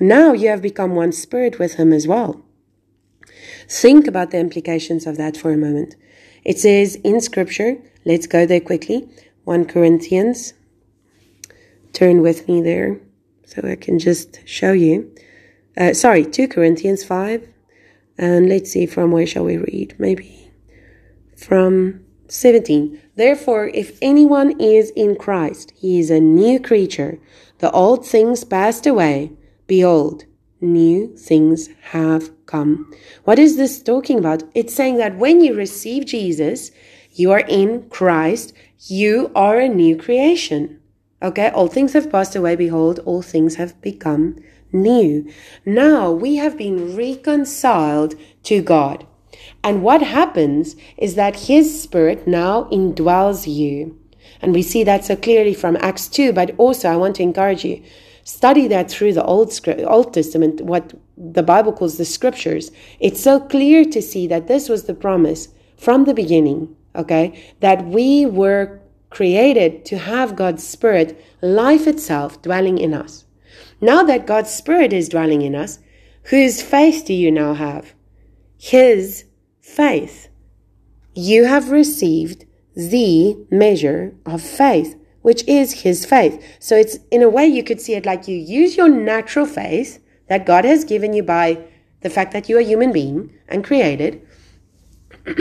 Now 0.00 0.32
you 0.32 0.48
have 0.48 0.62
become 0.62 0.94
one 0.94 1.12
spirit 1.12 1.58
with 1.58 1.74
Him 1.74 1.92
as 1.92 2.08
well. 2.08 2.41
Think 3.68 4.06
about 4.06 4.30
the 4.30 4.38
implications 4.38 5.06
of 5.06 5.16
that 5.16 5.36
for 5.36 5.52
a 5.52 5.56
moment. 5.56 5.96
It 6.44 6.58
says 6.58 6.96
in 6.96 7.20
Scripture, 7.20 7.78
let's 8.04 8.26
go 8.26 8.46
there 8.46 8.60
quickly 8.60 9.08
1 9.44 9.64
Corinthians. 9.66 10.54
Turn 11.92 12.22
with 12.22 12.48
me 12.48 12.62
there 12.62 13.00
so 13.44 13.62
I 13.64 13.76
can 13.76 13.98
just 13.98 14.40
show 14.46 14.72
you. 14.72 15.14
Uh, 15.76 15.94
sorry, 15.94 16.24
2 16.24 16.48
Corinthians 16.48 17.04
5. 17.04 17.48
And 18.18 18.48
let's 18.48 18.70
see 18.70 18.86
from 18.86 19.10
where 19.10 19.26
shall 19.26 19.44
we 19.44 19.56
read? 19.56 19.94
Maybe 19.98 20.50
from 21.36 22.04
17. 22.28 23.00
Therefore, 23.16 23.68
if 23.68 23.98
anyone 24.00 24.58
is 24.60 24.90
in 24.90 25.16
Christ, 25.16 25.72
he 25.76 25.98
is 25.98 26.10
a 26.10 26.20
new 26.20 26.60
creature. 26.60 27.18
The 27.58 27.70
old 27.72 28.06
things 28.06 28.44
passed 28.44 28.86
away. 28.86 29.32
Behold, 29.66 30.24
new 30.62 31.14
things 31.16 31.68
have 31.90 32.30
come. 32.46 32.90
What 33.24 33.38
is 33.38 33.56
this 33.56 33.82
talking 33.82 34.18
about? 34.18 34.44
It's 34.54 34.74
saying 34.74 34.96
that 34.98 35.18
when 35.18 35.40
you 35.40 35.54
receive 35.54 36.06
Jesus, 36.06 36.70
you 37.12 37.30
are 37.32 37.44
in 37.48 37.88
Christ, 37.90 38.54
you 38.86 39.30
are 39.34 39.58
a 39.58 39.68
new 39.68 39.96
creation. 39.96 40.80
Okay, 41.22 41.50
all 41.50 41.68
things 41.68 41.92
have 41.92 42.10
passed 42.10 42.34
away. 42.34 42.56
Behold, 42.56 43.00
all 43.04 43.22
things 43.22 43.56
have 43.56 43.80
become 43.80 44.36
new. 44.72 45.30
Now 45.64 46.10
we 46.10 46.36
have 46.36 46.56
been 46.56 46.96
reconciled 46.96 48.14
to 48.44 48.62
God. 48.62 49.06
And 49.62 49.82
what 49.82 50.02
happens 50.02 50.76
is 50.96 51.14
that 51.14 51.46
His 51.46 51.82
Spirit 51.82 52.26
now 52.26 52.64
indwells 52.64 53.52
you. 53.52 53.98
And 54.40 54.52
we 54.52 54.62
see 54.62 54.82
that 54.84 55.04
so 55.04 55.14
clearly 55.14 55.54
from 55.54 55.76
Acts 55.80 56.08
2, 56.08 56.32
but 56.32 56.54
also 56.58 56.88
I 56.88 56.96
want 56.96 57.16
to 57.16 57.22
encourage 57.22 57.64
you 57.64 57.82
study 58.24 58.68
that 58.68 58.90
through 58.90 59.14
the 59.14 59.24
Old, 59.24 59.52
Old 59.86 60.14
Testament, 60.14 60.60
what 60.60 60.94
the 61.16 61.42
Bible 61.42 61.72
calls 61.72 61.98
the 61.98 62.04
scriptures. 62.04 62.70
It's 63.00 63.20
so 63.20 63.40
clear 63.40 63.84
to 63.84 64.02
see 64.02 64.26
that 64.28 64.46
this 64.48 64.68
was 64.68 64.84
the 64.84 64.94
promise 64.94 65.48
from 65.76 66.04
the 66.04 66.14
beginning, 66.14 66.74
okay? 66.94 67.54
That 67.60 67.86
we 67.86 68.26
were 68.26 68.80
created 69.10 69.84
to 69.86 69.98
have 69.98 70.36
God's 70.36 70.66
Spirit, 70.66 71.22
life 71.42 71.86
itself, 71.86 72.40
dwelling 72.42 72.78
in 72.78 72.94
us. 72.94 73.24
Now 73.80 74.02
that 74.04 74.26
God's 74.26 74.50
Spirit 74.50 74.92
is 74.92 75.08
dwelling 75.08 75.42
in 75.42 75.54
us, 75.54 75.78
whose 76.24 76.62
faith 76.62 77.04
do 77.06 77.14
you 77.14 77.30
now 77.30 77.54
have? 77.54 77.94
His 78.58 79.24
faith. 79.60 80.28
You 81.14 81.44
have 81.44 81.70
received 81.70 82.46
the 82.74 83.36
measure 83.50 84.14
of 84.24 84.40
faith, 84.40 84.96
which 85.22 85.46
is 85.48 85.82
his 85.82 86.04
faith. 86.04 86.44
So 86.58 86.76
it's 86.76 86.98
in 87.10 87.22
a 87.22 87.28
way 87.28 87.46
you 87.46 87.64
could 87.64 87.80
see 87.80 87.94
it 87.94 88.06
like 88.06 88.28
you 88.28 88.36
use 88.36 88.76
your 88.76 88.88
natural 88.88 89.46
faith 89.46 89.98
that 90.28 90.46
God 90.46 90.64
has 90.64 90.84
given 90.84 91.12
you 91.12 91.22
by 91.22 91.64
the 92.00 92.10
fact 92.10 92.32
that 92.32 92.48
you're 92.48 92.60
a 92.60 92.64
human 92.64 92.92
being 92.92 93.32
and 93.48 93.64
created. 93.64 94.26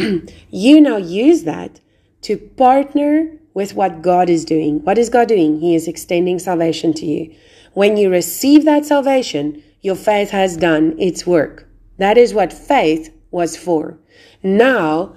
you 0.50 0.82
now 0.82 0.98
use 0.98 1.44
that 1.44 1.80
to 2.22 2.38
partner 2.38 3.38
with 3.54 3.74
what 3.74 4.02
God 4.02 4.30
is 4.30 4.46
doing. 4.46 4.84
What 4.84 4.98
is 4.98 5.10
God 5.10 5.28
doing? 5.28 5.60
He 5.60 5.76
is 5.76 5.88
extending 5.88 6.40
salvation 6.40 6.94
to 6.94 7.06
you. 7.06 7.36
When 7.74 7.98
you 7.98 8.10
receive 8.10 8.66
that 8.66 8.86
salvation, 8.86 9.64
your 9.82 9.96
faith 9.96 10.30
has 10.30 10.58
done 10.58 10.96
its 11.00 11.26
work. 11.26 11.68
That 11.98 12.18
is 12.18 12.34
what 12.34 12.54
faith 12.54 13.14
was 13.32 13.58
for. 13.58 13.98
Now, 14.44 15.16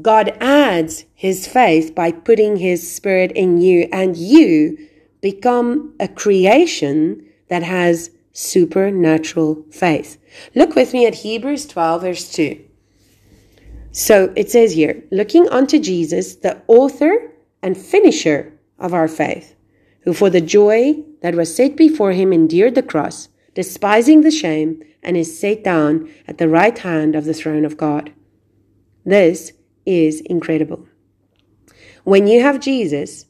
God 0.00 0.36
adds 0.40 1.04
his 1.14 1.46
faith 1.46 1.94
by 1.94 2.12
putting 2.12 2.56
his 2.56 2.90
spirit 2.90 3.32
in 3.32 3.60
you, 3.60 3.88
and 3.92 4.16
you 4.16 4.88
become 5.20 5.94
a 6.00 6.08
creation 6.08 7.28
that 7.48 7.62
has 7.62 8.10
supernatural 8.32 9.64
faith. 9.70 10.16
Look 10.54 10.74
with 10.74 10.94
me 10.94 11.06
at 11.06 11.16
Hebrews 11.16 11.66
12, 11.66 12.02
verse 12.02 12.32
2. 12.32 12.64
So 13.92 14.32
it 14.34 14.50
says 14.50 14.72
here, 14.72 15.04
looking 15.10 15.46
unto 15.50 15.78
Jesus, 15.78 16.36
the 16.36 16.62
author 16.66 17.30
and 17.62 17.76
finisher 17.76 18.58
of 18.78 18.94
our 18.94 19.08
faith, 19.08 19.54
who 20.00 20.14
for 20.14 20.30
the 20.30 20.40
joy 20.40 21.04
that 21.20 21.34
was 21.34 21.54
set 21.54 21.76
before 21.76 22.12
him 22.12 22.32
endured 22.32 22.74
the 22.74 22.82
cross, 22.82 23.28
despising 23.54 24.22
the 24.22 24.30
shame, 24.30 24.82
and 25.02 25.16
is 25.16 25.38
set 25.38 25.62
down 25.62 26.10
at 26.26 26.38
the 26.38 26.48
right 26.48 26.78
hand 26.78 27.14
of 27.14 27.26
the 27.26 27.34
throne 27.34 27.66
of 27.66 27.76
God. 27.76 28.12
This 29.04 29.52
is 29.86 30.20
incredible. 30.22 30.86
When 32.04 32.26
you 32.26 32.42
have 32.42 32.60
Jesus, 32.60 33.26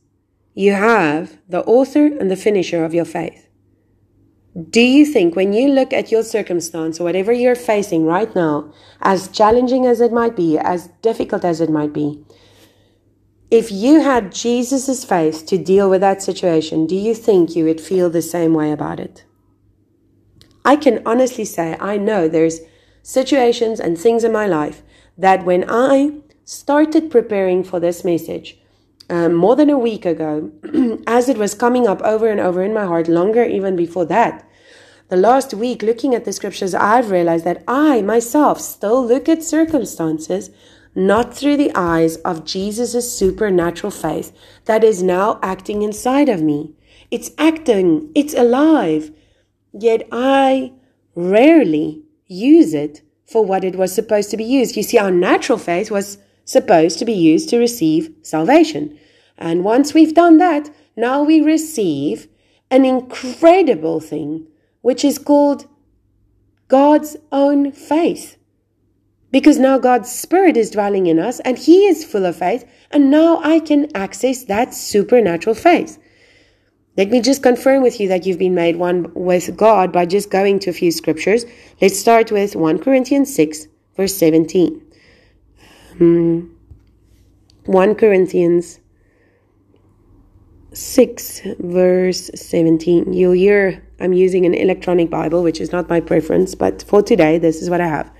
you 0.54 0.72
have 0.72 1.38
the 1.48 1.62
author 1.64 2.06
and 2.06 2.30
the 2.30 2.36
finisher 2.36 2.84
of 2.84 2.94
your 2.94 3.04
faith. 3.04 3.48
Do 4.68 4.80
you 4.80 5.06
think 5.06 5.34
when 5.34 5.54
you 5.54 5.68
look 5.68 5.94
at 5.94 6.12
your 6.12 6.22
circumstance 6.22 7.00
or 7.00 7.04
whatever 7.04 7.32
you're 7.32 7.54
facing 7.54 8.04
right 8.04 8.34
now, 8.34 8.72
as 9.00 9.28
challenging 9.28 9.86
as 9.86 10.00
it 10.00 10.12
might 10.12 10.36
be, 10.36 10.58
as 10.58 10.88
difficult 11.00 11.44
as 11.44 11.60
it 11.60 11.70
might 11.70 11.94
be, 11.94 12.22
if 13.50 13.70
you 13.70 14.00
had 14.00 14.32
Jesus' 14.32 15.04
faith 15.04 15.46
to 15.46 15.58
deal 15.58 15.88
with 15.88 16.00
that 16.02 16.22
situation, 16.22 16.86
do 16.86 16.94
you 16.94 17.14
think 17.14 17.54
you 17.54 17.64
would 17.64 17.80
feel 17.80 18.10
the 18.10 18.22
same 18.22 18.54
way 18.54 18.72
about 18.72 19.00
it? 19.00 19.24
I 20.64 20.76
can 20.76 21.02
honestly 21.04 21.44
say 21.44 21.76
I 21.80 21.96
know 21.96 22.28
there's 22.28 22.60
situations 23.02 23.80
and 23.80 23.98
things 23.98 24.24
in 24.24 24.32
my 24.32 24.46
life 24.46 24.82
that 25.18 25.44
when 25.44 25.64
I 25.68 26.21
started 26.44 27.10
preparing 27.10 27.64
for 27.64 27.80
this 27.80 28.04
message 28.04 28.58
um, 29.10 29.34
more 29.34 29.56
than 29.56 29.70
a 29.70 29.78
week 29.78 30.06
ago, 30.06 30.50
as 31.06 31.28
it 31.28 31.36
was 31.36 31.54
coming 31.54 31.86
up 31.86 32.00
over 32.02 32.28
and 32.28 32.40
over 32.40 32.62
in 32.62 32.72
my 32.72 32.86
heart, 32.86 33.08
longer 33.08 33.44
even 33.44 33.76
before 33.76 34.06
that, 34.06 34.48
the 35.08 35.16
last 35.16 35.52
week 35.52 35.82
looking 35.82 36.14
at 36.14 36.24
the 36.24 36.32
scriptures, 36.32 36.74
I've 36.74 37.10
realized 37.10 37.44
that 37.44 37.62
I 37.68 38.00
myself 38.00 38.60
still 38.60 39.06
look 39.06 39.28
at 39.28 39.42
circumstances 39.42 40.50
not 40.94 41.34
through 41.34 41.56
the 41.56 41.72
eyes 41.74 42.16
of 42.18 42.44
Jesus' 42.44 43.12
supernatural 43.16 43.90
faith 43.90 44.36
that 44.64 44.84
is 44.84 45.02
now 45.02 45.38
acting 45.42 45.82
inside 45.82 46.28
of 46.28 46.42
me. 46.42 46.74
It's 47.10 47.30
acting, 47.36 48.10
it's 48.14 48.34
alive, 48.34 49.10
yet 49.72 50.08
I 50.10 50.72
rarely 51.14 52.02
use 52.26 52.72
it 52.72 53.02
for 53.26 53.44
what 53.44 53.64
it 53.64 53.76
was 53.76 53.94
supposed 53.94 54.30
to 54.30 54.36
be 54.36 54.44
used. 54.44 54.76
You 54.76 54.82
see, 54.82 54.98
our 54.98 55.10
natural 55.10 55.58
faith 55.58 55.90
was 55.90 56.18
supposed 56.44 56.98
to 56.98 57.04
be 57.04 57.12
used 57.12 57.48
to 57.50 57.58
receive 57.58 58.14
salvation. 58.22 58.98
And 59.38 59.64
once 59.64 59.94
we've 59.94 60.14
done 60.14 60.38
that, 60.38 60.70
now 60.96 61.22
we 61.22 61.40
receive 61.40 62.28
an 62.70 62.84
incredible 62.84 64.00
thing, 64.00 64.46
which 64.80 65.04
is 65.04 65.18
called 65.18 65.66
God's 66.68 67.16
own 67.30 67.72
faith. 67.72 68.36
Because 69.30 69.58
now 69.58 69.78
God's 69.78 70.10
Spirit 70.10 70.56
is 70.56 70.70
dwelling 70.70 71.06
in 71.06 71.18
us 71.18 71.40
and 71.40 71.58
He 71.58 71.86
is 71.86 72.04
full 72.04 72.26
of 72.26 72.36
faith, 72.36 72.64
and 72.90 73.10
now 73.10 73.40
I 73.42 73.60
can 73.60 73.94
access 73.94 74.44
that 74.44 74.74
supernatural 74.74 75.54
faith. 75.54 75.98
Let 76.96 77.08
me 77.08 77.22
just 77.22 77.42
confirm 77.42 77.82
with 77.82 77.98
you 77.98 78.08
that 78.08 78.26
you've 78.26 78.38
been 78.38 78.54
made 78.54 78.76
one 78.76 79.10
with 79.14 79.56
God 79.56 79.92
by 79.92 80.04
just 80.04 80.30
going 80.30 80.58
to 80.60 80.70
a 80.70 80.74
few 80.74 80.90
scriptures. 80.90 81.46
Let's 81.80 81.98
start 81.98 82.30
with 82.30 82.54
1 82.54 82.80
Corinthians 82.80 83.34
6, 83.34 83.66
verse 83.96 84.14
17. 84.14 84.91
Hmm. 86.02 86.46
1 87.66 87.94
Corinthians 87.94 88.80
6, 90.72 91.42
verse 91.60 92.28
17. 92.34 93.12
You'll 93.12 93.30
hear 93.34 93.86
I'm 94.00 94.12
using 94.12 94.44
an 94.44 94.52
electronic 94.52 95.10
Bible, 95.10 95.44
which 95.44 95.60
is 95.60 95.70
not 95.70 95.88
my 95.88 96.00
preference, 96.00 96.56
but 96.56 96.82
for 96.82 97.02
today, 97.02 97.38
this 97.38 97.62
is 97.62 97.70
what 97.70 97.80
I 97.80 97.86
have. 97.86 98.10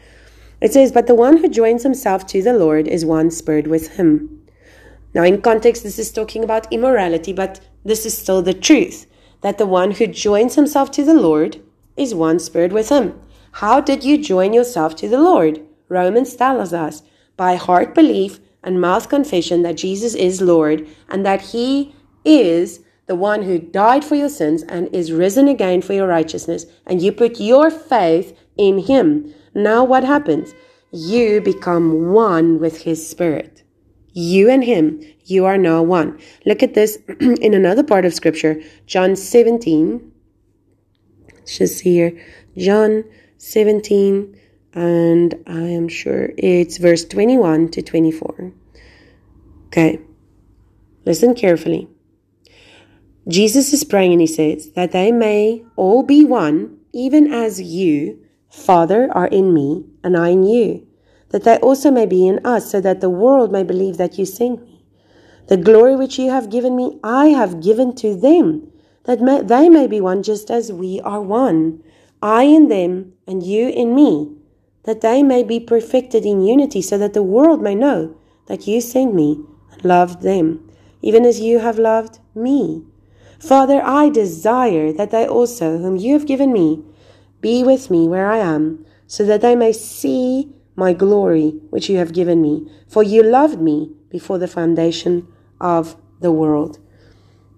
It 0.61 0.73
says, 0.73 0.93
But 0.93 1.09
the 1.09 1.17
one 1.17 1.39
who 1.39 1.49
joins 1.49 1.83
himself 1.83 2.25
to 2.29 2.41
the 2.41 2.53
Lord 2.53 2.87
is 2.87 3.05
one 3.05 3.33
spirit 3.33 3.67
with 3.67 3.97
him. 3.97 4.47
Now, 5.13 5.25
in 5.25 5.43
context, 5.43 5.83
this 5.83 5.99
is 5.99 6.13
talking 6.13 6.45
about 6.45 6.73
immorality, 6.73 7.33
but 7.33 7.59
this 7.85 8.07
is 8.07 8.17
still 8.17 8.43
the 8.43 8.55
truth 8.55 9.07
that 9.41 9.59
the 9.59 9.67
one 9.67 9.91
who 9.91 10.07
joins 10.07 10.55
himself 10.55 10.93
to 10.93 11.05
the 11.05 11.15
Lord 11.15 11.61
is 11.97 12.15
one 12.15 12.39
spirit 12.39 12.73
with 12.73 12.91
him. 12.91 13.21
How 13.55 13.81
did 13.81 14.05
you 14.05 14.23
join 14.23 14.53
yourself 14.53 14.95
to 14.97 15.09
the 15.09 15.21
Lord? 15.21 15.67
Romans 15.89 16.37
tells 16.37 16.73
us 16.73 17.03
by 17.43 17.57
heart 17.57 17.93
belief 17.93 18.39
and 18.63 18.81
mouth 18.81 19.09
confession 19.09 19.63
that 19.63 19.77
Jesus 19.85 20.15
is 20.15 20.41
Lord 20.41 20.87
and 21.09 21.27
that 21.27 21.41
he 21.53 21.93
is 22.25 22.79
the 23.07 23.17
one 23.17 23.43
who 23.43 23.59
died 23.59 24.05
for 24.05 24.15
your 24.15 24.29
sins 24.29 24.63
and 24.63 24.89
is 24.95 25.11
risen 25.11 25.49
again 25.49 25.83
for 25.83 25.93
your 25.93 26.07
righteousness, 26.07 26.67
and 26.87 27.03
you 27.03 27.11
put 27.11 27.41
your 27.41 27.69
faith 27.69 28.39
in 28.57 28.79
him. 28.79 29.35
Now, 29.55 29.83
what 29.83 30.05
happens? 30.05 30.55
You 30.93 31.41
become 31.41 32.13
one 32.13 32.61
with 32.61 32.83
his 32.83 33.01
spirit. 33.15 33.65
You 34.13 34.49
and 34.49 34.63
him, 34.63 35.01
you 35.25 35.45
are 35.45 35.59
now 35.59 35.83
one. 35.83 36.21
Look 36.47 36.63
at 36.63 36.75
this 36.75 36.97
in 37.21 37.55
another 37.55 37.83
part 37.83 38.05
of 38.05 38.15
scripture, 38.15 38.63
John 38.87 39.17
17. 39.17 40.13
Let's 41.35 41.59
just 41.59 41.79
see 41.79 41.95
here. 41.95 42.13
John 42.57 43.03
17, 43.39 44.39
and 44.73 45.35
I 45.47 45.63
am 45.63 45.89
sure 45.89 46.31
it's 46.39 46.79
verse 46.79 47.05
21 47.05 47.71
to 47.71 47.83
24. 47.83 48.53
Okay, 49.67 50.01
listen 51.05 51.35
carefully. 51.35 51.89
Jesus 53.29 53.73
is 53.73 53.85
praying 53.85 54.13
and 54.13 54.21
he 54.21 54.27
says, 54.27 54.73
That 54.73 54.93
they 54.93 55.13
may 55.13 55.65
all 55.77 56.03
be 56.03 56.25
one, 56.25 56.79
even 56.93 57.33
as 57.33 57.61
you, 57.61 58.25
Father, 58.51 59.09
are 59.13 59.29
in 59.29 59.55
me, 59.55 59.85
and 60.03 60.17
I 60.17 60.29
in 60.29 60.43
you 60.43 60.87
that 61.33 61.45
they 61.45 61.57
also 61.57 61.91
may 61.91 62.07
be 62.07 62.27
in 62.29 62.45
us, 62.47 62.71
so 62.71 62.81
that 62.81 63.01
the 63.01 63.11
world 63.11 63.51
may 63.51 63.63
believe 63.63 63.97
that 63.97 64.19
you 64.19 64.25
sent 64.25 64.63
me. 64.63 64.85
The 65.49 65.57
glory 65.57 65.97
which 65.97 66.19
you 66.19 66.31
have 66.31 66.51
given 66.51 66.77
me, 66.77 67.01
I 67.03 67.29
have 67.29 67.63
given 67.63 67.95
to 67.97 68.15
them, 68.15 68.71
that 69.05 69.21
may, 69.21 69.43
they 69.43 69.69
may 69.69 69.87
be 69.87 70.01
one 70.01 70.23
just 70.23 70.51
as 70.51 70.71
we 70.71 71.01
are 71.01 71.21
one. 71.21 71.83
I 72.23 72.45
in 72.45 72.69
them, 72.69 73.15
and 73.27 73.43
you 73.43 73.69
in 73.69 73.95
me, 73.95 74.37
that 74.85 75.01
they 75.01 75.23
may 75.23 75.43
be 75.43 75.61
perfected 75.61 76.25
in 76.25 76.45
unity, 76.45 76.83
so 76.83 76.99
that 76.99 77.15
the 77.15 77.23
world 77.23 77.63
may 77.63 77.75
know 77.75 78.17
that 78.47 78.67
you 78.67 78.81
sent 78.81 79.15
me 79.15 79.41
and 79.73 79.85
loved 79.85 80.23
them, 80.23 80.69
even 81.01 81.25
as 81.25 81.41
you 81.41 81.61
have 81.61 81.79
loved 81.79 82.19
me. 82.35 82.85
Father, 83.39 83.83
I 83.83 84.09
desire 84.09 84.93
that 84.93 85.11
they 85.11 85.27
also, 85.27 85.79
whom 85.79 85.97
you 85.97 86.15
have 86.15 86.27
given 86.27 86.53
me, 86.53 86.83
be 87.41 87.65
with 87.65 87.91
me 87.91 88.09
where 88.09 88.31
I 88.31 88.39
am, 88.39 88.85
so 89.07 89.25
that 89.25 89.41
they 89.41 89.57
may 89.57 89.73
see 89.73 90.53
my 90.77 90.93
glory 90.93 91.51
which 91.71 91.91
you 91.91 91.99
have 91.99 92.13
given 92.13 92.41
me, 92.41 92.71
for 92.89 93.03
you 93.03 93.23
loved 93.23 93.61
me 93.61 93.91
before 94.11 94.39
the 94.39 94.49
foundation 94.49 95.27
of 95.61 95.97
the 96.21 96.33
world. 96.33 96.79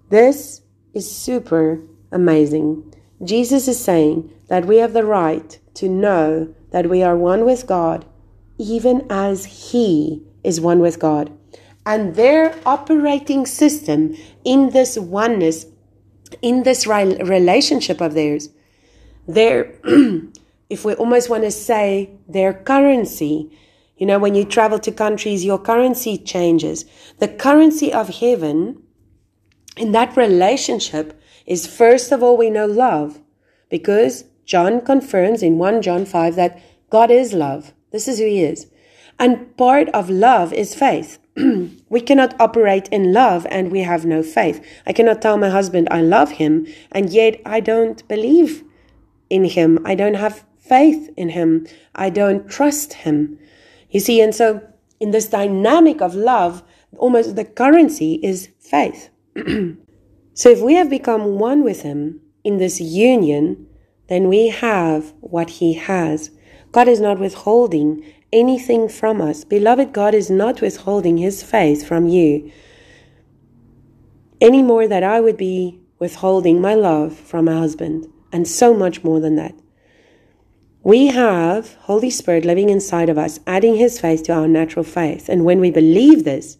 This 0.09 0.61
is 0.93 1.09
super 1.09 1.81
amazing. 2.11 2.93
Jesus 3.23 3.67
is 3.67 3.83
saying 3.83 4.31
that 4.47 4.65
we 4.65 4.77
have 4.77 4.93
the 4.93 5.05
right 5.05 5.59
to 5.75 5.87
know 5.87 6.53
that 6.75 6.89
we 6.89 7.01
are 7.01 7.15
one 7.15 7.45
with 7.45 7.65
God, 7.67 8.03
even 8.57 9.07
as 9.09 9.45
He 9.71 10.21
is 10.43 10.59
one 10.59 10.79
with 10.79 10.99
God. 10.99 11.31
And 11.85 12.15
their 12.15 12.53
operating 12.65 13.45
system 13.45 14.13
in 14.43 14.71
this 14.71 14.97
oneness, 14.97 15.67
in 16.41 16.63
this 16.63 16.85
relationship 16.85 18.01
of 18.01 18.13
theirs, 18.13 18.49
their 19.25 19.71
if 20.69 20.83
we 20.83 20.93
almost 20.95 21.29
want 21.29 21.43
to 21.43 21.51
say 21.51 22.09
their 22.27 22.53
currency, 22.53 23.57
you 23.95 24.05
know, 24.05 24.19
when 24.19 24.35
you 24.35 24.43
travel 24.43 24.79
to 24.79 24.91
countries, 24.91 25.45
your 25.45 25.59
currency 25.59 26.17
changes. 26.17 26.83
The 27.19 27.29
currency 27.29 27.93
of 27.93 28.19
heaven 28.19 28.83
in 29.77 29.93
that 29.93 30.17
relationship 30.17 31.21
is 31.45 31.67
first 31.67 32.11
of 32.11 32.21
all, 32.21 32.35
we 32.35 32.49
know 32.49 32.65
love 32.65 33.21
because 33.69 34.25
John 34.45 34.81
confirms 34.81 35.41
in 35.41 35.57
1 35.57 35.81
John 35.81 36.05
5 36.05 36.35
that 36.35 36.61
God 36.89 37.11
is 37.11 37.33
love. 37.33 37.73
This 37.91 38.07
is 38.07 38.19
who 38.19 38.25
he 38.25 38.43
is. 38.43 38.67
And 39.17 39.55
part 39.57 39.89
of 39.89 40.09
love 40.09 40.53
is 40.53 40.75
faith. 40.75 41.19
we 41.89 42.01
cannot 42.01 42.39
operate 42.39 42.87
in 42.89 43.13
love 43.13 43.45
and 43.49 43.71
we 43.71 43.81
have 43.81 44.05
no 44.05 44.21
faith. 44.21 44.65
I 44.85 44.93
cannot 44.93 45.21
tell 45.21 45.37
my 45.37 45.49
husband 45.49 45.87
I 45.91 46.01
love 46.01 46.31
him 46.31 46.67
and 46.91 47.09
yet 47.09 47.41
I 47.45 47.59
don't 47.59 48.05
believe 48.07 48.63
in 49.29 49.45
him. 49.45 49.79
I 49.85 49.95
don't 49.95 50.15
have 50.15 50.45
faith 50.57 51.09
in 51.17 51.29
him. 51.29 51.67
I 51.93 52.09
don't 52.09 52.49
trust 52.49 52.93
him. 52.93 53.37
You 53.89 53.99
see, 53.99 54.21
and 54.21 54.33
so 54.33 54.61
in 54.99 55.11
this 55.11 55.27
dynamic 55.27 56.01
of 56.01 56.15
love, 56.15 56.63
almost 56.97 57.35
the 57.35 57.45
currency 57.45 58.19
is 58.23 58.49
faith. 58.59 59.09
so 60.33 60.49
if 60.49 60.61
we 60.61 60.75
have 60.75 60.89
become 60.89 61.39
one 61.39 61.63
with 61.63 61.81
him 61.81 62.21
in 62.43 62.57
this 62.57 62.79
union, 62.79 63.67
then 64.07 64.27
we 64.27 64.49
have 64.49 65.13
what 65.21 65.49
he 65.49 65.73
has. 65.73 66.31
God 66.71 66.87
is 66.87 66.99
not 66.99 67.19
withholding 67.19 68.05
anything 68.31 68.89
from 68.89 69.21
us. 69.21 69.43
Beloved, 69.43 69.93
God 69.93 70.13
is 70.13 70.29
not 70.29 70.61
withholding 70.61 71.17
his 71.17 71.41
faith 71.41 71.87
from 71.87 72.07
you 72.07 72.51
any 74.41 74.61
more 74.61 74.87
that 74.87 75.03
I 75.03 75.19
would 75.21 75.37
be 75.37 75.79
withholding 75.99 76.61
my 76.61 76.75
love 76.75 77.15
from 77.15 77.45
my 77.45 77.53
husband, 77.53 78.07
and 78.31 78.47
so 78.47 78.73
much 78.73 79.03
more 79.03 79.19
than 79.19 79.35
that. 79.35 79.55
We 80.83 81.07
have 81.07 81.73
Holy 81.81 82.09
Spirit 82.09 82.45
living 82.45 82.69
inside 82.69 83.09
of 83.09 83.17
us, 83.17 83.39
adding 83.47 83.75
his 83.75 83.99
faith 83.99 84.23
to 84.23 84.33
our 84.33 84.47
natural 84.47 84.83
faith. 84.83 85.29
And 85.29 85.45
when 85.45 85.59
we 85.59 85.71
believe 85.71 86.25
this, 86.25 86.57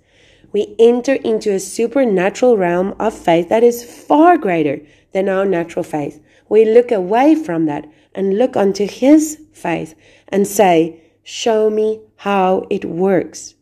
we 0.55 0.73
enter 0.79 1.15
into 1.15 1.51
a 1.51 1.59
supernatural 1.59 2.55
realm 2.55 2.95
of 2.97 3.13
faith 3.13 3.49
that 3.49 3.61
is 3.61 3.83
far 3.83 4.37
greater 4.37 4.79
than 5.11 5.27
our 5.27 5.43
natural 5.43 5.83
faith. 5.83 6.23
We 6.47 6.63
look 6.63 6.93
away 6.93 7.35
from 7.35 7.65
that 7.65 7.85
and 8.13 8.37
look 8.37 8.55
unto 8.55 8.87
his 8.87 9.37
faith 9.51 9.95
and 10.29 10.47
say, 10.47 11.01
Show 11.23 11.69
me 11.69 11.99
how 12.15 12.67
it 12.69 12.85
works. 12.85 13.55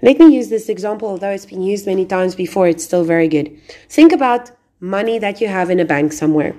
Let 0.00 0.20
me 0.20 0.32
use 0.32 0.50
this 0.50 0.68
example, 0.68 1.08
although 1.08 1.30
it's 1.30 1.46
been 1.46 1.62
used 1.62 1.84
many 1.86 2.06
times 2.06 2.36
before, 2.36 2.68
it's 2.68 2.84
still 2.84 3.02
very 3.02 3.26
good. 3.26 3.50
Think 3.88 4.12
about 4.12 4.52
money 4.78 5.18
that 5.18 5.40
you 5.40 5.48
have 5.48 5.68
in 5.68 5.80
a 5.80 5.84
bank 5.84 6.12
somewhere. 6.12 6.54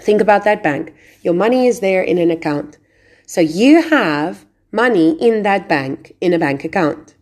Think 0.00 0.20
about 0.20 0.42
that 0.42 0.64
bank. 0.64 0.92
Your 1.22 1.34
money 1.34 1.68
is 1.68 1.78
there 1.78 2.02
in 2.02 2.18
an 2.18 2.32
account. 2.32 2.78
So 3.24 3.40
you 3.40 3.82
have 3.82 4.46
money 4.72 5.10
in 5.20 5.44
that 5.44 5.68
bank, 5.68 6.16
in 6.20 6.32
a 6.32 6.40
bank 6.40 6.64
account. 6.64 7.15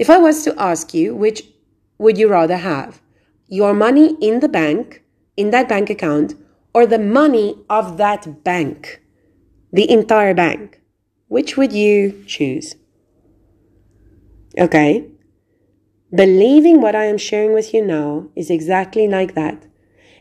If 0.00 0.08
I 0.08 0.16
was 0.16 0.44
to 0.44 0.58
ask 0.58 0.94
you, 0.94 1.14
which 1.14 1.42
would 1.98 2.16
you 2.16 2.28
rather 2.28 2.56
have? 2.56 3.02
Your 3.48 3.74
money 3.74 4.16
in 4.18 4.40
the 4.40 4.48
bank, 4.48 5.04
in 5.36 5.50
that 5.50 5.68
bank 5.68 5.90
account, 5.90 6.36
or 6.72 6.86
the 6.86 6.98
money 6.98 7.58
of 7.68 7.98
that 7.98 8.42
bank, 8.42 9.02
the 9.70 9.90
entire 9.90 10.32
bank? 10.32 10.80
Which 11.28 11.58
would 11.58 11.74
you 11.74 12.24
choose? 12.26 12.76
Okay. 14.56 15.04
Believing 16.14 16.80
what 16.80 16.96
I 16.96 17.04
am 17.04 17.18
sharing 17.18 17.52
with 17.52 17.74
you 17.74 17.84
now 17.84 18.30
is 18.34 18.48
exactly 18.48 19.06
like 19.06 19.34
that. 19.34 19.66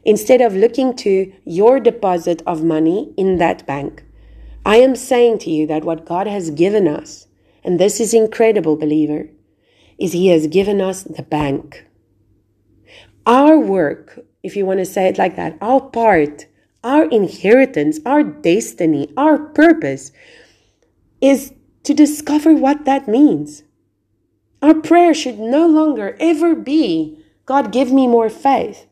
Instead 0.04 0.42
of 0.42 0.58
looking 0.58 0.94
to 0.98 1.32
your 1.46 1.80
deposit 1.80 2.42
of 2.46 2.66
money 2.66 3.14
in 3.16 3.38
that 3.38 3.66
bank, 3.66 4.04
I 4.66 4.76
am 4.82 4.98
saying 4.98 5.38
to 5.40 5.50
you 5.50 5.66
that 5.68 5.86
what 5.86 6.06
God 6.06 6.28
has 6.28 6.52
given 6.52 6.86
us, 6.86 7.28
and 7.64 7.80
this 7.80 8.02
is 8.02 8.14
incredible, 8.14 8.76
believer, 8.76 9.30
is 10.00 10.14
He 10.14 10.28
has 10.30 10.48
given 10.48 10.82
us 10.82 11.04
the 11.04 11.24
bank. 11.24 11.86
Our 13.26 13.60
work, 13.60 14.20
if 14.42 14.56
you 14.56 14.66
want 14.66 14.80
to 14.80 14.86
say 14.86 15.08
it 15.08 15.18
like 15.18 15.36
that, 15.36 15.58
our 15.62 15.82
part, 15.82 16.48
our 16.84 17.06
inheritance, 17.06 18.00
our 18.06 18.24
destiny, 18.24 19.12
our 19.18 19.38
purpose 19.38 20.12
is 21.22 21.54
to 21.84 21.94
discover 21.94 22.54
what 22.54 22.86
that 22.86 23.08
means. 23.08 23.64
Our 24.62 24.74
prayer 24.74 25.14
should 25.14 25.40
no 25.40 25.68
longer 25.68 26.16
ever 26.20 26.56
be, 26.56 27.24
God, 27.46 27.72
give 27.72 27.92
me 27.92 28.08
more 28.08 28.30
faith. 28.30 28.86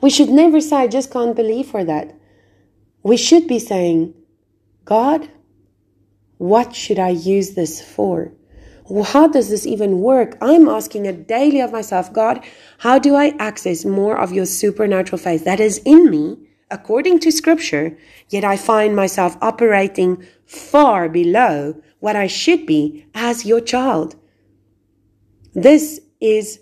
We 0.00 0.10
should 0.10 0.30
never 0.30 0.60
say, 0.60 0.76
I 0.76 0.86
just 0.86 1.10
can't 1.10 1.36
believe 1.36 1.66
for 1.66 1.84
that. 1.84 2.14
We 3.02 3.16
should 3.16 3.46
be 3.46 3.58
saying, 3.58 4.14
God, 4.84 5.28
what 6.38 6.74
should 6.74 6.98
I 6.98 7.10
use 7.10 7.54
this 7.54 7.80
for? 7.80 8.32
How 9.06 9.28
does 9.28 9.48
this 9.48 9.66
even 9.66 10.00
work? 10.00 10.36
I'm 10.40 10.68
asking 10.68 11.06
it 11.06 11.28
daily 11.28 11.60
of 11.60 11.72
myself, 11.72 12.12
God, 12.12 12.44
how 12.78 12.98
do 12.98 13.14
I 13.14 13.34
access 13.38 13.84
more 13.84 14.18
of 14.18 14.32
your 14.32 14.46
supernatural 14.46 15.18
faith 15.18 15.44
that 15.44 15.60
is 15.60 15.78
in 15.84 16.10
me 16.10 16.38
according 16.70 17.20
to 17.20 17.30
scripture, 17.30 17.96
yet 18.28 18.44
I 18.44 18.56
find 18.56 18.96
myself 18.96 19.36
operating 19.40 20.24
far 20.46 21.08
below 21.08 21.80
what 22.00 22.16
I 22.16 22.26
should 22.26 22.66
be 22.66 23.06
as 23.14 23.46
your 23.46 23.60
child? 23.60 24.16
This 25.54 26.00
is 26.20 26.60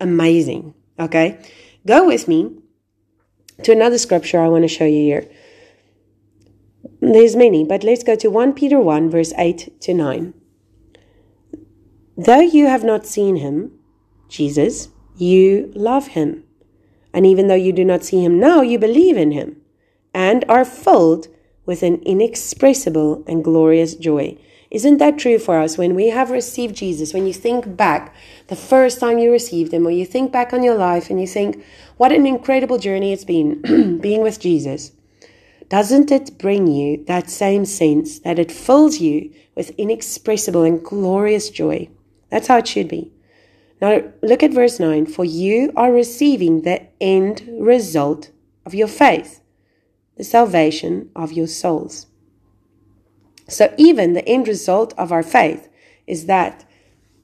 amazing. 0.00 0.74
Okay. 0.98 1.38
Go 1.86 2.06
with 2.06 2.28
me 2.28 2.58
to 3.62 3.72
another 3.72 3.98
scripture 3.98 4.40
I 4.40 4.48
want 4.48 4.64
to 4.64 4.68
show 4.68 4.84
you 4.84 5.00
here. 5.00 5.28
There's 7.00 7.36
many, 7.36 7.64
but 7.64 7.84
let's 7.84 8.04
go 8.04 8.14
to 8.16 8.28
1 8.28 8.52
Peter 8.54 8.80
1, 8.80 9.10
verse 9.10 9.32
8 9.36 9.80
to 9.80 9.94
9. 9.94 10.34
Though 12.18 12.40
you 12.40 12.66
have 12.66 12.82
not 12.82 13.06
seen 13.06 13.36
him, 13.36 13.78
Jesus, 14.28 14.88
you 15.16 15.70
love 15.76 16.08
him. 16.08 16.42
And 17.14 17.24
even 17.24 17.46
though 17.46 17.54
you 17.54 17.72
do 17.72 17.84
not 17.84 18.02
see 18.02 18.24
him 18.24 18.40
now, 18.40 18.60
you 18.60 18.76
believe 18.76 19.16
in 19.16 19.30
him 19.30 19.62
and 20.12 20.44
are 20.48 20.64
filled 20.64 21.28
with 21.64 21.84
an 21.84 22.02
inexpressible 22.02 23.22
and 23.28 23.44
glorious 23.44 23.94
joy. 23.94 24.36
Isn't 24.68 24.98
that 24.98 25.18
true 25.18 25.38
for 25.38 25.60
us 25.60 25.78
when 25.78 25.94
we 25.94 26.08
have 26.08 26.30
received 26.30 26.74
Jesus? 26.74 27.14
When 27.14 27.24
you 27.24 27.32
think 27.32 27.76
back 27.76 28.12
the 28.48 28.56
first 28.56 28.98
time 28.98 29.18
you 29.18 29.30
received 29.30 29.72
him, 29.72 29.86
or 29.86 29.92
you 29.92 30.04
think 30.04 30.32
back 30.32 30.52
on 30.52 30.64
your 30.64 30.74
life 30.74 31.10
and 31.10 31.20
you 31.20 31.26
think, 31.26 31.64
what 31.98 32.10
an 32.10 32.26
incredible 32.26 32.78
journey 32.78 33.12
it's 33.12 33.24
been 33.24 33.98
being 34.02 34.22
with 34.22 34.40
Jesus 34.40 34.90
doesn't 35.68 36.10
it 36.10 36.38
bring 36.38 36.66
you 36.66 37.04
that 37.04 37.28
same 37.28 37.66
sense 37.66 38.20
that 38.20 38.38
it 38.38 38.50
fills 38.50 39.00
you 39.00 39.30
with 39.54 39.70
inexpressible 39.76 40.62
and 40.62 40.82
glorious 40.82 41.50
joy? 41.50 41.88
That's 42.30 42.48
how 42.48 42.58
it 42.58 42.68
should 42.68 42.88
be. 42.88 43.12
Now, 43.80 44.02
look 44.22 44.42
at 44.42 44.52
verse 44.52 44.80
9. 44.80 45.06
For 45.06 45.24
you 45.24 45.72
are 45.76 45.92
receiving 45.92 46.62
the 46.62 46.86
end 47.00 47.48
result 47.60 48.30
of 48.66 48.74
your 48.74 48.88
faith, 48.88 49.40
the 50.16 50.24
salvation 50.24 51.10
of 51.14 51.32
your 51.32 51.46
souls. 51.46 52.06
So, 53.48 53.72
even 53.78 54.12
the 54.12 54.28
end 54.28 54.46
result 54.46 54.92
of 54.98 55.10
our 55.10 55.22
faith 55.22 55.68
is 56.06 56.26
that 56.26 56.68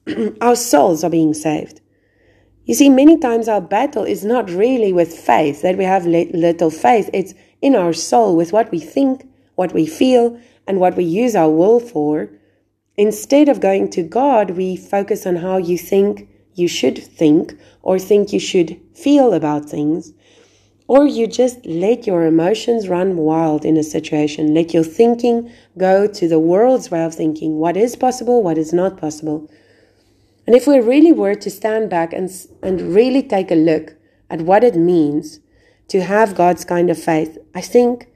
our 0.41 0.57
souls 0.57 1.05
are 1.05 1.11
being 1.11 1.35
saved. 1.35 1.81
You 2.65 2.75
see, 2.75 2.89
many 2.89 3.19
times 3.19 3.47
our 3.47 3.61
battle 3.61 4.05
is 4.05 4.25
not 4.25 4.49
really 4.49 4.93
with 4.93 5.13
faith, 5.13 5.61
that 5.63 5.77
we 5.77 5.85
have 5.85 6.07
little 6.07 6.71
faith. 6.71 7.11
It's 7.13 7.35
in 7.61 7.77
our 7.77 7.93
soul 7.93 8.37
with 8.37 8.53
what 8.53 8.71
we 8.71 8.81
think, 8.81 9.29
what 9.55 9.75
we 9.75 9.85
feel, 9.85 10.41
and 10.67 10.81
what 10.81 10.97
we 10.97 11.05
use 11.05 11.37
our 11.37 11.51
will 11.51 11.79
for. 11.79 12.31
Instead 12.97 13.49
of 13.49 13.61
going 13.61 13.91
to 13.91 14.03
God, 14.03 14.51
we 14.51 14.77
focus 14.77 15.27
on 15.27 15.37
how 15.37 15.57
you 15.57 15.77
think 15.77 16.29
you 16.55 16.69
should 16.69 16.97
think 16.97 17.55
or 17.83 17.99
think 17.99 18.33
you 18.33 18.39
should 18.39 18.81
feel 18.95 19.33
about 19.33 19.69
things. 19.69 20.13
Or 20.87 21.07
you 21.07 21.27
just 21.27 21.65
let 21.65 22.07
your 22.07 22.25
emotions 22.25 22.89
run 22.89 23.17
wild 23.17 23.65
in 23.65 23.77
a 23.77 23.83
situation. 23.83 24.55
Let 24.55 24.75
your 24.75 24.85
thinking 24.85 25.51
go 25.77 26.07
to 26.07 26.29
the 26.29 26.39
world's 26.39 26.91
way 26.91 27.03
of 27.03 27.15
thinking 27.15 27.57
what 27.57 27.77
is 27.77 27.97
possible, 27.97 28.43
what 28.43 28.59
is 28.59 28.73
not 28.73 28.99
possible. 28.99 29.51
And 30.47 30.55
if 30.55 30.67
we 30.67 30.79
really 30.79 31.13
were 31.13 31.35
to 31.35 31.51
stand 31.51 31.89
back 31.89 32.13
and, 32.13 32.31
and 32.63 32.95
really 32.95 33.23
take 33.23 33.51
a 33.51 33.57
look 33.57 33.97
at 34.29 34.43
what 34.43 34.63
it 34.63 34.77
means 34.77 35.41
to 35.89 36.03
have 36.03 36.37
God's 36.37 36.65
kind 36.65 36.91
of 36.91 37.03
faith, 37.03 37.39
I 37.55 37.61
think 37.63 38.09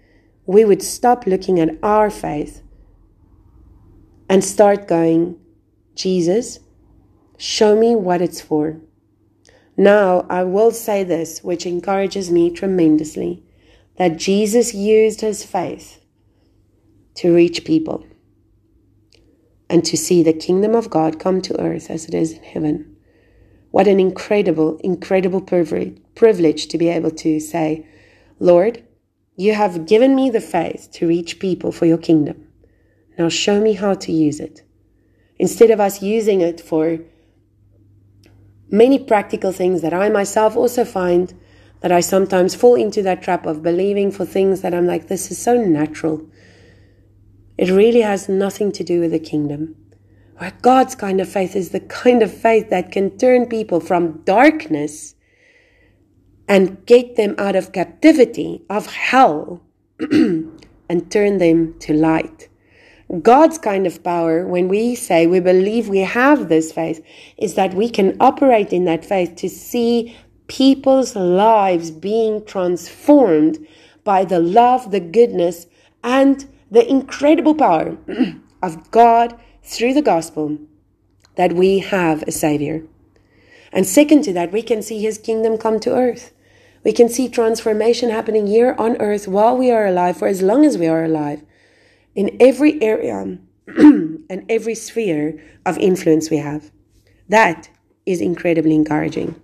we 0.47 0.65
would 0.65 0.83
stop 0.83 1.27
looking 1.27 1.59
at 1.59 1.77
our 1.83 2.11
faith 2.11 2.63
and 4.29 4.45
start 4.45 4.87
going, 4.87 5.39
Jesus, 5.95 6.61
show 7.37 7.75
me 7.75 7.95
what 7.95 8.21
it's 8.21 8.41
for. 8.41 8.81
Now, 9.77 10.27
I 10.29 10.43
will 10.45 10.73
say 10.73 11.05
this, 11.05 11.43
which 11.45 11.65
encourages 11.65 12.31
me 12.31 12.51
tremendously 12.51 13.43
that 13.97 14.17
Jesus 14.17 14.75
used 14.75 15.21
his 15.21 15.45
faith 15.45 16.05
to 17.15 17.35
reach 17.35 17.65
people 17.65 18.07
and 19.69 19.85
to 19.85 19.97
see 19.97 20.23
the 20.23 20.33
kingdom 20.33 20.75
of 20.75 20.91
God 20.91 21.19
come 21.19 21.41
to 21.43 21.61
earth 21.61 21.91
as 21.91 22.07
it 22.07 22.15
is 22.15 22.33
in 22.33 22.43
heaven. 22.43 22.97
What 23.71 23.87
an 23.87 24.01
incredible, 24.01 24.79
incredible 24.79 25.41
privilege 25.41 26.69
to 26.69 26.79
be 26.79 26.89
able 26.89 27.11
to 27.11 27.39
say, 27.39 27.87
Lord, 28.41 28.83
you 29.37 29.55
have 29.55 29.87
given 29.87 30.15
me 30.15 30.31
the 30.31 30.41
faith 30.41 30.89
to 30.95 31.07
reach 31.07 31.39
people 31.39 31.71
for 31.71 31.87
your 31.87 31.99
kingdom. 31.99 32.48
Now 33.19 33.29
show 33.29 33.61
me 33.61 33.73
how 33.75 33.95
to 33.95 34.13
use 34.13 34.39
it. 34.39 34.63
Instead 35.39 35.71
of 35.71 35.81
us 35.81 36.03
using 36.03 36.41
it 36.41 36.61
for 36.61 36.99
many 38.71 38.99
practical 38.99 39.53
things 39.53 39.83
that 39.83 39.93
I 39.93 40.09
myself 40.09 40.57
also 40.57 40.85
find 40.85 41.35
that 41.81 41.93
I 41.93 42.01
sometimes 42.01 42.55
fall 42.55 42.75
into 42.75 43.03
that 43.03 43.23
trap 43.23 43.47
of 43.47 43.63
believing 43.63 44.11
for 44.11 44.25
things 44.25 44.63
that 44.63 44.75
I'm 44.75 44.87
like, 44.87 45.09
this 45.09 45.31
is 45.31 45.39
so 45.39 45.63
natural. 45.63 46.29
It 47.57 47.71
really 47.71 48.03
has 48.03 48.29
nothing 48.29 48.73
to 48.73 48.85
do 48.85 49.01
with 49.01 49.13
the 49.13 49.19
kingdom. 49.19 49.77
Where 50.39 50.53
God's 50.63 50.95
kind 50.95 51.21
of 51.21 51.29
faith 51.29 51.57
is 51.57 51.71
the 51.71 51.81
kind 51.81 52.23
of 52.23 52.33
faith 52.33 52.71
that 52.71 52.93
can 52.93 53.17
turn 53.19 53.47
people 53.47 53.81
from 53.81 54.23
darkness 54.23 55.15
and 56.49 56.85
get 56.87 57.17
them 57.17 57.35
out 57.39 57.57
of 57.57 57.73
captivity 57.73 58.65
of 58.71 58.87
hell 58.87 59.63
and 60.01 61.11
turn 61.11 61.39
them 61.39 61.79
to 61.81 61.93
light. 61.93 62.48
God's 63.23 63.57
kind 63.57 63.87
of 63.87 64.05
power, 64.05 64.47
when 64.47 64.69
we 64.69 64.95
say 64.95 65.27
we 65.27 65.41
believe 65.41 65.89
we 65.89 66.01
have 66.01 66.49
this 66.49 66.73
faith, 66.73 67.03
is 67.39 67.55
that 67.55 67.73
we 67.73 67.89
can 67.89 68.17
operate 68.21 68.73
in 68.73 68.85
that 68.85 69.05
faith 69.05 69.35
to 69.37 69.49
see 69.49 70.15
people's 70.47 71.17
lives 71.17 71.91
being 71.91 72.45
transformed 72.45 73.67
by 74.05 74.25
the 74.25 74.41
love, 74.41 74.91
the 74.91 75.01
goodness, 75.01 75.67
and 76.05 76.49
the 76.71 76.87
incredible 76.89 77.55
power 77.55 77.97
of 78.63 78.91
God 78.91 79.39
through 79.63 79.95
the 79.95 80.03
gospel 80.03 80.59
that 81.37 81.55
we 81.55 81.79
have 81.79 82.23
a 82.25 82.33
Savior. 82.33 82.83
And 83.73 83.87
second 83.87 84.23
to 84.25 84.33
that, 84.35 84.53
we 84.53 84.63
can 84.63 84.83
see 84.83 85.01
His 85.01 85.17
kingdom 85.17 85.57
come 85.57 85.81
to 85.81 85.95
earth. 85.95 86.33
We 86.85 86.93
can 86.93 87.09
see 87.09 87.29
transformation 87.29 88.11
happening 88.11 88.47
here 88.47 88.75
on 88.79 88.97
earth 88.97 89.29
while 89.29 89.57
we 89.57 89.71
are 89.71 89.87
alive, 89.87 90.19
for 90.19 90.29
as 90.29 90.43
long 90.43 90.65
as 90.65 90.77
we 90.77 90.87
are 90.87 91.05
alive, 91.05 91.43
in 92.19 92.37
every 92.41 92.83
area 92.83 93.39
and 93.69 94.45
every 94.49 94.75
sphere 94.75 95.41
of 95.65 95.79
influence 95.79 96.31
we 96.31 96.39
have. 96.39 96.73
That 97.29 97.69
is 98.07 98.21
incredibly 98.21 98.75
encouraging. 98.75 99.41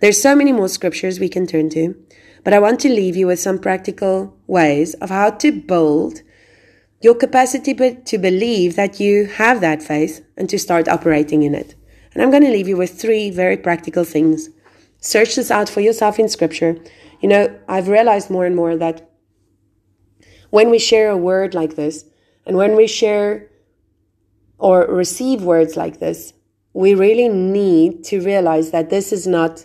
There's 0.00 0.20
so 0.20 0.36
many 0.36 0.52
more 0.52 0.68
scriptures 0.68 1.18
we 1.18 1.30
can 1.30 1.46
turn 1.46 1.70
to, 1.70 1.96
but 2.44 2.52
I 2.52 2.58
want 2.58 2.78
to 2.80 2.90
leave 2.90 3.16
you 3.16 3.26
with 3.26 3.40
some 3.40 3.58
practical 3.58 4.36
ways 4.46 4.92
of 4.94 5.08
how 5.08 5.30
to 5.30 5.50
build 5.50 6.20
your 7.00 7.14
capacity 7.14 7.72
to 7.72 8.18
believe 8.18 8.76
that 8.76 9.00
you 9.00 9.24
have 9.24 9.62
that 9.62 9.82
faith 9.82 10.22
and 10.36 10.46
to 10.50 10.58
start 10.58 10.88
operating 10.88 11.42
in 11.42 11.54
it. 11.54 11.74
And 12.12 12.22
I'm 12.22 12.30
going 12.30 12.44
to 12.44 12.50
leave 12.50 12.68
you 12.68 12.76
with 12.76 13.00
three 13.00 13.30
very 13.30 13.56
practical 13.56 14.04
things. 14.04 14.50
Search 15.00 15.36
this 15.36 15.50
out 15.50 15.70
for 15.70 15.80
yourself 15.80 16.18
in 16.18 16.28
scripture. 16.28 16.76
You 17.22 17.30
know, 17.30 17.58
I've 17.66 17.88
realized 17.88 18.28
more 18.28 18.44
and 18.44 18.54
more 18.54 18.76
that 18.76 19.09
when 20.50 20.70
we 20.70 20.78
share 20.78 21.10
a 21.10 21.16
word 21.16 21.54
like 21.54 21.76
this, 21.76 22.04
and 22.46 22.56
when 22.56 22.76
we 22.76 22.86
share 22.86 23.48
or 24.58 24.86
receive 24.86 25.42
words 25.42 25.76
like 25.76 26.00
this, 26.00 26.32
we 26.72 26.94
really 26.94 27.28
need 27.28 28.04
to 28.04 28.20
realize 28.20 28.70
that 28.70 28.90
this 28.90 29.12
is 29.12 29.26
not 29.26 29.64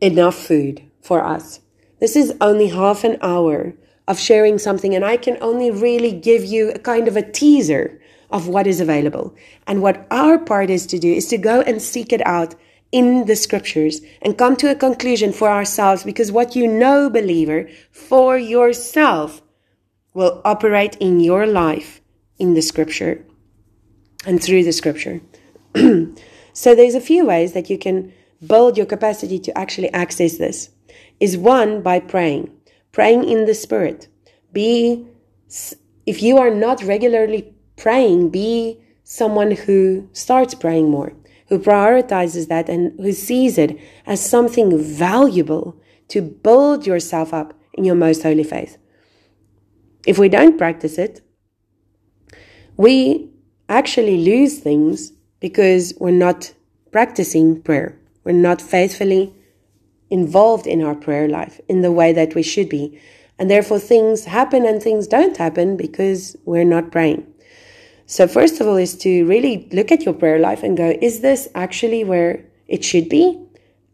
enough 0.00 0.34
food 0.34 0.82
for 1.02 1.24
us 1.24 1.60
This 2.00 2.16
is 2.16 2.34
only 2.40 2.68
half 2.68 3.04
an 3.04 3.18
hour 3.20 3.74
of 4.08 4.18
sharing 4.18 4.58
something, 4.58 4.94
and 4.94 5.04
I 5.04 5.16
can 5.18 5.36
only 5.42 5.70
really 5.70 6.12
give 6.12 6.44
you 6.44 6.70
a 6.70 6.78
kind 6.78 7.06
of 7.06 7.16
a 7.16 7.30
teaser 7.30 8.00
of 8.30 8.48
what 8.48 8.66
is 8.66 8.80
available. 8.80 9.34
And 9.66 9.82
what 9.82 10.06
our 10.10 10.38
part 10.38 10.70
is 10.70 10.86
to 10.86 10.98
do 10.98 11.12
is 11.12 11.28
to 11.28 11.36
go 11.36 11.60
and 11.60 11.82
seek 11.82 12.12
it 12.12 12.26
out 12.26 12.54
in 12.90 13.26
the 13.26 13.36
scriptures 13.36 14.00
and 14.22 14.38
come 14.38 14.56
to 14.56 14.70
a 14.70 14.74
conclusion 14.74 15.32
for 15.32 15.50
ourselves 15.50 16.02
because 16.02 16.32
what 16.32 16.56
you 16.56 16.66
know, 16.66 17.10
believer, 17.10 17.68
for 17.92 18.38
yourself 18.38 19.42
will 20.14 20.40
operate 20.44 20.96
in 20.96 21.20
your 21.20 21.46
life 21.46 22.00
in 22.38 22.54
the 22.54 22.62
scripture 22.62 23.24
and 24.26 24.42
through 24.42 24.64
the 24.64 24.72
scripture. 24.72 25.20
so 26.52 26.74
there's 26.74 26.94
a 26.94 27.00
few 27.00 27.24
ways 27.26 27.52
that 27.52 27.70
you 27.70 27.78
can 27.78 28.12
build 28.46 28.76
your 28.76 28.86
capacity 28.86 29.38
to 29.38 29.56
actually 29.56 29.90
access 29.92 30.38
this. 30.38 30.70
Is 31.20 31.36
one 31.36 31.82
by 31.82 32.00
praying, 32.00 32.50
praying 32.92 33.28
in 33.28 33.44
the 33.44 33.54
spirit. 33.54 34.08
Be 34.52 35.06
if 36.06 36.22
you 36.22 36.38
are 36.38 36.50
not 36.50 36.82
regularly 36.82 37.54
praying, 37.76 38.30
be 38.30 38.80
someone 39.04 39.50
who 39.52 40.08
starts 40.12 40.54
praying 40.54 40.90
more 40.90 41.12
who 41.50 41.58
prioritizes 41.58 42.48
that 42.48 42.68
and 42.68 42.98
who 42.98 43.12
sees 43.12 43.58
it 43.58 43.78
as 44.06 44.24
something 44.24 44.78
valuable 44.78 45.76
to 46.08 46.22
build 46.22 46.86
yourself 46.86 47.34
up 47.34 47.52
in 47.74 47.84
your 47.84 47.96
most 47.96 48.22
holy 48.22 48.44
faith. 48.44 48.78
If 50.06 50.18
we 50.18 50.28
don't 50.28 50.58
practice 50.58 50.98
it, 50.98 51.20
we 52.76 53.30
actually 53.68 54.18
lose 54.18 54.58
things 54.58 55.12
because 55.40 55.94
we're 55.98 56.10
not 56.10 56.52
practicing 56.90 57.62
prayer. 57.62 57.96
We're 58.24 58.32
not 58.32 58.60
faithfully 58.60 59.34
involved 60.10 60.66
in 60.66 60.82
our 60.82 60.94
prayer 60.94 61.28
life 61.28 61.60
in 61.68 61.82
the 61.82 61.92
way 61.92 62.12
that 62.12 62.34
we 62.34 62.42
should 62.42 62.68
be. 62.68 63.00
And 63.38 63.50
therefore, 63.50 63.78
things 63.78 64.24
happen 64.24 64.66
and 64.66 64.82
things 64.82 65.06
don't 65.06 65.36
happen 65.36 65.76
because 65.76 66.36
we're 66.44 66.64
not 66.64 66.92
praying. 66.92 67.26
So, 68.06 68.26
first 68.26 68.60
of 68.60 68.66
all, 68.66 68.76
is 68.76 68.96
to 68.98 69.24
really 69.26 69.68
look 69.72 69.90
at 69.92 70.04
your 70.04 70.14
prayer 70.14 70.38
life 70.38 70.62
and 70.62 70.76
go, 70.76 70.98
is 71.00 71.20
this 71.20 71.48
actually 71.54 72.04
where 72.04 72.44
it 72.66 72.84
should 72.84 73.08
be? 73.08 73.40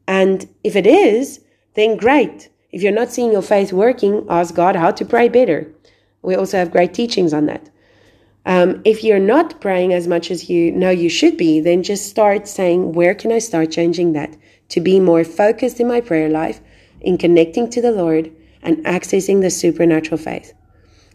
And 0.09 0.49
if 0.65 0.75
it 0.75 0.87
is, 0.87 1.41
then 1.75 1.97
great. 1.97 2.49
If 2.73 2.83
you're 2.83 2.93
not 2.93 3.13
seeing 3.13 3.31
your 3.31 3.43
faith 3.43 3.73
working, 3.73 4.27
ask 4.29 4.55
God 4.55 4.75
how 4.75 4.91
to 4.91 5.05
pray 5.05 5.29
better. 5.29 5.71
We 6.27 6.35
also 6.35 6.59
have 6.59 6.73
great 6.73 6.93
teachings 6.93 7.33
on 7.33 7.47
that. 7.47 7.71
Um, 8.47 8.83
if 8.85 9.05
you're 9.05 9.21
not 9.21 9.61
praying 9.61 9.93
as 9.93 10.09
much 10.09 10.33
as 10.33 10.51
you 10.51 10.73
know 10.73 10.91
you 10.91 11.09
should 11.09 11.37
be, 11.37 11.61
then 11.61 11.85
just 11.85 12.11
start 12.11 12.49
saying, 12.49 12.95
where 12.95 13.15
can 13.15 13.31
I 13.31 13.39
start 13.39 13.71
changing 13.71 14.13
that? 14.15 14.37
To 14.71 14.81
be 14.81 14.99
more 14.99 15.23
focused 15.23 15.79
in 15.79 15.87
my 15.87 16.01
prayer 16.01 16.29
life, 16.29 16.61
in 17.01 17.17
connecting 17.17 17.71
to 17.71 17.81
the 17.81 17.93
Lord, 17.93 18.33
and 18.61 18.79
accessing 18.79 19.41
the 19.41 19.51
supernatural 19.51 20.19
faith. 20.19 20.53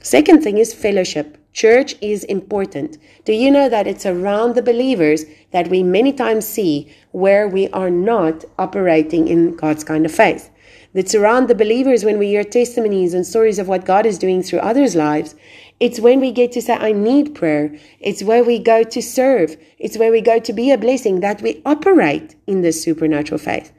Second 0.01 0.43
thing 0.43 0.57
is 0.57 0.73
fellowship. 0.73 1.37
Church 1.51 1.95
is 1.99 2.23
important. 2.23 2.97
Do 3.25 3.33
you 3.33 3.51
know 3.51 3.67
that 3.67 3.87
it's 3.87 4.05
around 4.05 4.55
the 4.55 4.61
believers 4.61 5.25
that 5.51 5.67
we 5.67 5.83
many 5.83 6.13
times 6.13 6.47
see 6.47 6.89
where 7.11 7.49
we 7.49 7.67
are 7.71 7.89
not 7.89 8.45
operating 8.57 9.27
in 9.27 9.57
God's 9.57 9.83
kind 9.83 10.05
of 10.05 10.13
faith? 10.13 10.49
It's 10.93 11.15
around 11.15 11.47
the 11.47 11.55
believers 11.55 12.03
when 12.03 12.19
we 12.19 12.27
hear 12.27 12.43
testimonies 12.43 13.13
and 13.13 13.25
stories 13.25 13.59
of 13.59 13.67
what 13.67 13.85
God 13.85 14.05
is 14.05 14.17
doing 14.17 14.43
through 14.43 14.59
others' 14.59 14.95
lives. 14.95 15.35
It's 15.79 15.99
when 15.99 16.19
we 16.19 16.31
get 16.31 16.51
to 16.51 16.61
say, 16.61 16.73
I 16.73 16.91
need 16.91 17.33
prayer. 17.33 17.73
It's 18.01 18.23
where 18.23 18.43
we 18.43 18.59
go 18.59 18.83
to 18.83 19.01
serve. 19.01 19.55
It's 19.79 19.97
where 19.97 20.11
we 20.11 20.19
go 20.19 20.39
to 20.39 20.53
be 20.53 20.69
a 20.69 20.77
blessing 20.77 21.21
that 21.21 21.41
we 21.41 21.61
operate 21.65 22.35
in 22.45 22.61
this 22.61 22.83
supernatural 22.83 23.37
faith. 23.37 23.71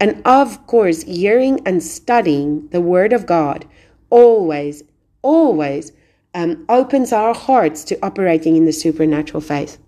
And 0.00 0.22
of 0.24 0.66
course, 0.66 1.02
hearing 1.02 1.60
and 1.66 1.82
studying 1.82 2.68
the 2.68 2.80
Word 2.80 3.12
of 3.12 3.26
God 3.26 3.66
always, 4.10 4.84
always 5.22 5.92
um, 6.34 6.64
opens 6.68 7.12
our 7.12 7.34
hearts 7.34 7.84
to 7.84 7.98
operating 8.04 8.56
in 8.56 8.64
the 8.64 8.72
supernatural 8.72 9.40
faith. 9.40 9.78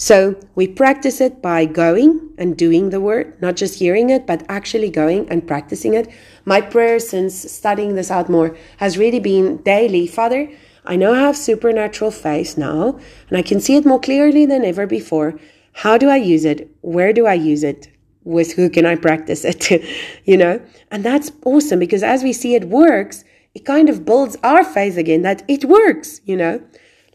So 0.00 0.40
we 0.54 0.66
practice 0.66 1.20
it 1.20 1.42
by 1.42 1.66
going 1.66 2.30
and 2.38 2.56
doing 2.56 2.88
the 2.88 3.02
word, 3.02 3.36
not 3.42 3.54
just 3.56 3.80
hearing 3.80 4.08
it, 4.08 4.26
but 4.26 4.46
actually 4.48 4.88
going 4.88 5.28
and 5.28 5.46
practicing 5.46 5.92
it. 5.92 6.08
My 6.46 6.62
prayer 6.62 6.98
since 6.98 7.34
studying 7.52 7.96
this 7.96 8.10
out 8.10 8.30
more 8.30 8.56
has 8.78 8.96
really 8.96 9.20
been 9.20 9.58
daily 9.58 10.06
Father, 10.06 10.48
I 10.86 10.96
know 10.96 11.12
I 11.12 11.20
have 11.20 11.36
supernatural 11.36 12.12
faith 12.12 12.56
now, 12.56 12.98
and 13.28 13.36
I 13.36 13.42
can 13.42 13.60
see 13.60 13.76
it 13.76 13.84
more 13.84 14.00
clearly 14.00 14.46
than 14.46 14.64
ever 14.64 14.86
before. 14.86 15.38
How 15.74 15.98
do 15.98 16.08
I 16.08 16.16
use 16.16 16.46
it? 16.46 16.74
Where 16.80 17.12
do 17.12 17.26
I 17.26 17.34
use 17.34 17.62
it? 17.62 17.88
With 18.24 18.54
who 18.54 18.70
can 18.70 18.86
I 18.86 18.96
practice 18.96 19.44
it? 19.44 19.70
you 20.24 20.38
know? 20.38 20.62
And 20.90 21.04
that's 21.04 21.30
awesome 21.44 21.78
because 21.78 22.02
as 22.02 22.22
we 22.22 22.32
see 22.32 22.54
it 22.54 22.70
works, 22.70 23.22
it 23.54 23.66
kind 23.66 23.90
of 23.90 24.06
builds 24.06 24.38
our 24.42 24.64
faith 24.64 24.96
again 24.96 25.20
that 25.22 25.42
it 25.46 25.66
works, 25.66 26.22
you 26.24 26.38
know. 26.38 26.62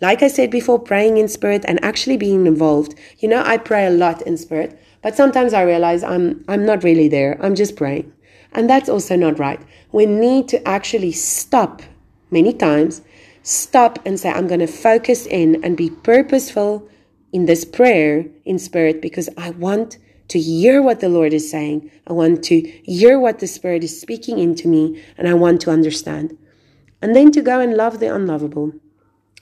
Like 0.01 0.21
I 0.21 0.27
said 0.27 0.51
before, 0.51 0.79
praying 0.79 1.17
in 1.17 1.27
spirit 1.27 1.63
and 1.67 1.83
actually 1.83 2.17
being 2.17 2.45
involved. 2.45 2.95
You 3.19 3.29
know, 3.29 3.43
I 3.45 3.57
pray 3.57 3.85
a 3.85 3.89
lot 3.91 4.21
in 4.23 4.37
spirit, 4.37 4.79
but 5.01 5.15
sometimes 5.15 5.53
I 5.53 5.63
realize 5.63 6.03
I'm 6.03 6.43
I'm 6.47 6.65
not 6.65 6.83
really 6.83 7.07
there. 7.07 7.37
I'm 7.41 7.55
just 7.55 7.75
praying. 7.75 8.11
And 8.51 8.69
that's 8.69 8.89
also 8.89 9.15
not 9.15 9.39
right. 9.39 9.61
We 9.91 10.05
need 10.05 10.47
to 10.49 10.67
actually 10.67 11.11
stop 11.11 11.81
many 12.31 12.53
times, 12.53 13.01
stop 13.43 13.99
and 14.05 14.19
say, 14.19 14.31
I'm 14.31 14.47
going 14.47 14.61
to 14.61 14.67
focus 14.67 15.25
in 15.25 15.63
and 15.63 15.75
be 15.75 15.89
purposeful 15.89 16.87
in 17.31 17.45
this 17.45 17.65
prayer 17.65 18.25
in 18.45 18.59
spirit 18.59 19.01
because 19.01 19.29
I 19.37 19.49
want 19.51 19.97
to 20.29 20.39
hear 20.39 20.81
what 20.81 20.99
the 20.99 21.09
Lord 21.09 21.33
is 21.33 21.49
saying. 21.49 21.91
I 22.07 22.13
want 22.13 22.43
to 22.45 22.61
hear 22.83 23.19
what 23.19 23.39
the 23.39 23.47
Spirit 23.47 23.83
is 23.83 23.99
speaking 23.99 24.39
into 24.39 24.67
me, 24.67 25.03
and 25.17 25.27
I 25.27 25.33
want 25.33 25.61
to 25.61 25.71
understand. 25.71 26.37
And 27.01 27.15
then 27.15 27.31
to 27.31 27.41
go 27.41 27.59
and 27.59 27.75
love 27.75 27.99
the 27.99 28.13
unlovable. 28.13 28.73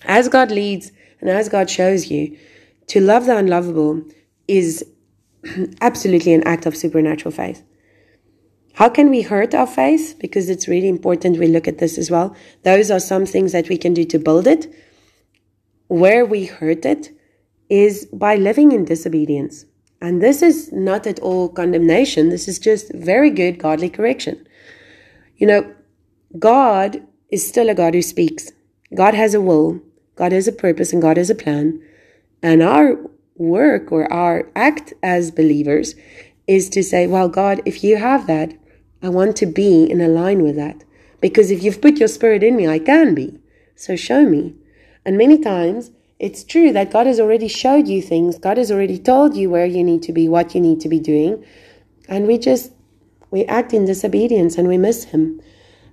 As 0.06 0.30
God 0.30 0.52
leads 0.52 0.92
and 1.22 1.30
as 1.30 1.50
God 1.50 1.70
shows 1.70 2.10
you, 2.10 2.38
to 2.88 3.00
love 3.00 3.26
the 3.26 3.38
unlovable 3.38 4.04
is 4.48 4.86
absolutely 5.82 6.34
an 6.34 6.44
act 6.46 6.66
of 6.66 6.76
supernatural 6.76 7.32
faith. 7.32 7.63
How 8.74 8.89
can 8.89 9.10
we 9.10 9.22
hurt 9.22 9.54
our 9.54 9.68
faith? 9.68 10.16
Because 10.20 10.50
it's 10.50 10.68
really 10.68 10.89
important 10.89 11.38
we 11.38 11.48
look 11.48 11.68
at 11.68 11.78
this 11.78 11.98
as 11.98 12.10
well. 12.10 12.36
Those 12.63 12.89
are 12.89 13.00
some 13.00 13.26
things 13.26 13.52
that 13.52 13.70
we 13.70 13.78
can 13.78 13.94
do 13.94 14.04
to 14.06 14.18
build 14.18 14.48
it. 14.48 14.74
Where 15.88 16.26
we 16.26 16.46
hurt 16.46 16.84
it 16.86 17.12
is 17.70 18.06
by 18.08 18.36
living 18.36 18.72
in 18.72 18.86
disobedience. 18.86 19.66
And 20.02 20.22
this 20.22 20.42
is 20.42 20.72
not 20.74 21.08
at 21.08 21.20
all 21.20 21.50
condemnation. 21.50 22.30
This 22.30 22.48
is 22.48 22.60
just 22.60 22.92
very 22.94 23.30
good 23.30 23.60
godly 23.60 23.89
correction. 23.89 24.46
You 25.38 25.48
know, 25.48 25.76
God 26.38 27.02
is 27.30 27.48
still 27.48 27.70
a 27.70 27.76
God 27.76 27.94
who 27.94 28.02
speaks. 28.02 28.52
God 28.94 29.13
has 29.13 29.34
a 29.34 29.42
will, 29.42 29.82
God 30.15 30.32
has 30.32 30.47
a 30.47 30.52
purpose, 30.52 30.93
and 30.93 31.02
God 31.02 31.17
has 31.17 31.30
a 31.30 31.36
plan. 31.36 31.82
And 32.41 32.62
our 32.62 32.97
work 33.36 33.91
or 33.91 34.12
our 34.12 34.49
act 34.56 34.93
as 35.02 35.32
believers 35.32 35.95
is 36.47 36.69
to 36.69 36.84
say, 36.84 37.08
well, 37.08 37.30
God, 37.30 37.62
if 37.65 37.84
you 37.84 37.97
have 37.97 38.28
that, 38.28 38.54
I 39.02 39.10
want 39.10 39.36
to 39.38 39.45
be 39.45 39.84
in 39.84 40.02
a 40.02 40.08
line 40.08 40.43
with 40.43 40.56
that. 40.56 40.84
Because 41.21 41.52
if 41.52 41.63
you've 41.63 41.82
put 41.82 41.97
your 41.97 42.08
spirit 42.08 42.43
in 42.43 42.56
me, 42.56 42.67
I 42.67 42.80
can 42.80 43.15
be. 43.15 43.39
So 43.76 43.95
show 43.95 44.26
me. 44.26 44.56
And 45.06 45.17
many 45.17 45.38
times 45.38 45.91
it's 46.19 46.43
true 46.43 46.71
that 46.73 46.91
God 46.91 47.08
has 47.08 47.19
already 47.19 47.47
showed 47.47 47.88
you 47.88 48.02
things. 48.02 48.38
God 48.38 48.58
has 48.58 48.71
already 48.71 48.97
told 48.97 49.36
you 49.36 49.49
where 49.49 49.65
you 49.65 49.84
need 49.84 50.04
to 50.04 50.13
be, 50.13 50.30
what 50.30 50.56
you 50.56 50.62
need 50.62 50.80
to 50.82 50.89
be 50.89 50.99
doing. 50.99 51.43
And 52.08 52.28
we 52.28 52.38
just, 52.38 52.71
we 53.32 53.45
act 53.45 53.73
in 53.73 53.86
disobedience 53.86 54.58
and 54.58 54.67
we 54.67 54.78
miss 54.78 55.06
Him. 55.06 55.41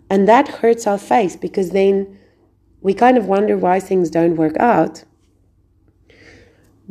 And 0.08 0.28
that 0.28 0.48
hurts 0.48 0.86
our 0.86 0.98
faith 0.98 1.38
because 1.40 1.70
then 1.70 2.18
we 2.80 2.94
kind 2.94 3.18
of 3.18 3.26
wonder 3.26 3.56
why 3.56 3.80
things 3.80 4.10
don't 4.10 4.36
work 4.36 4.56
out 4.58 5.04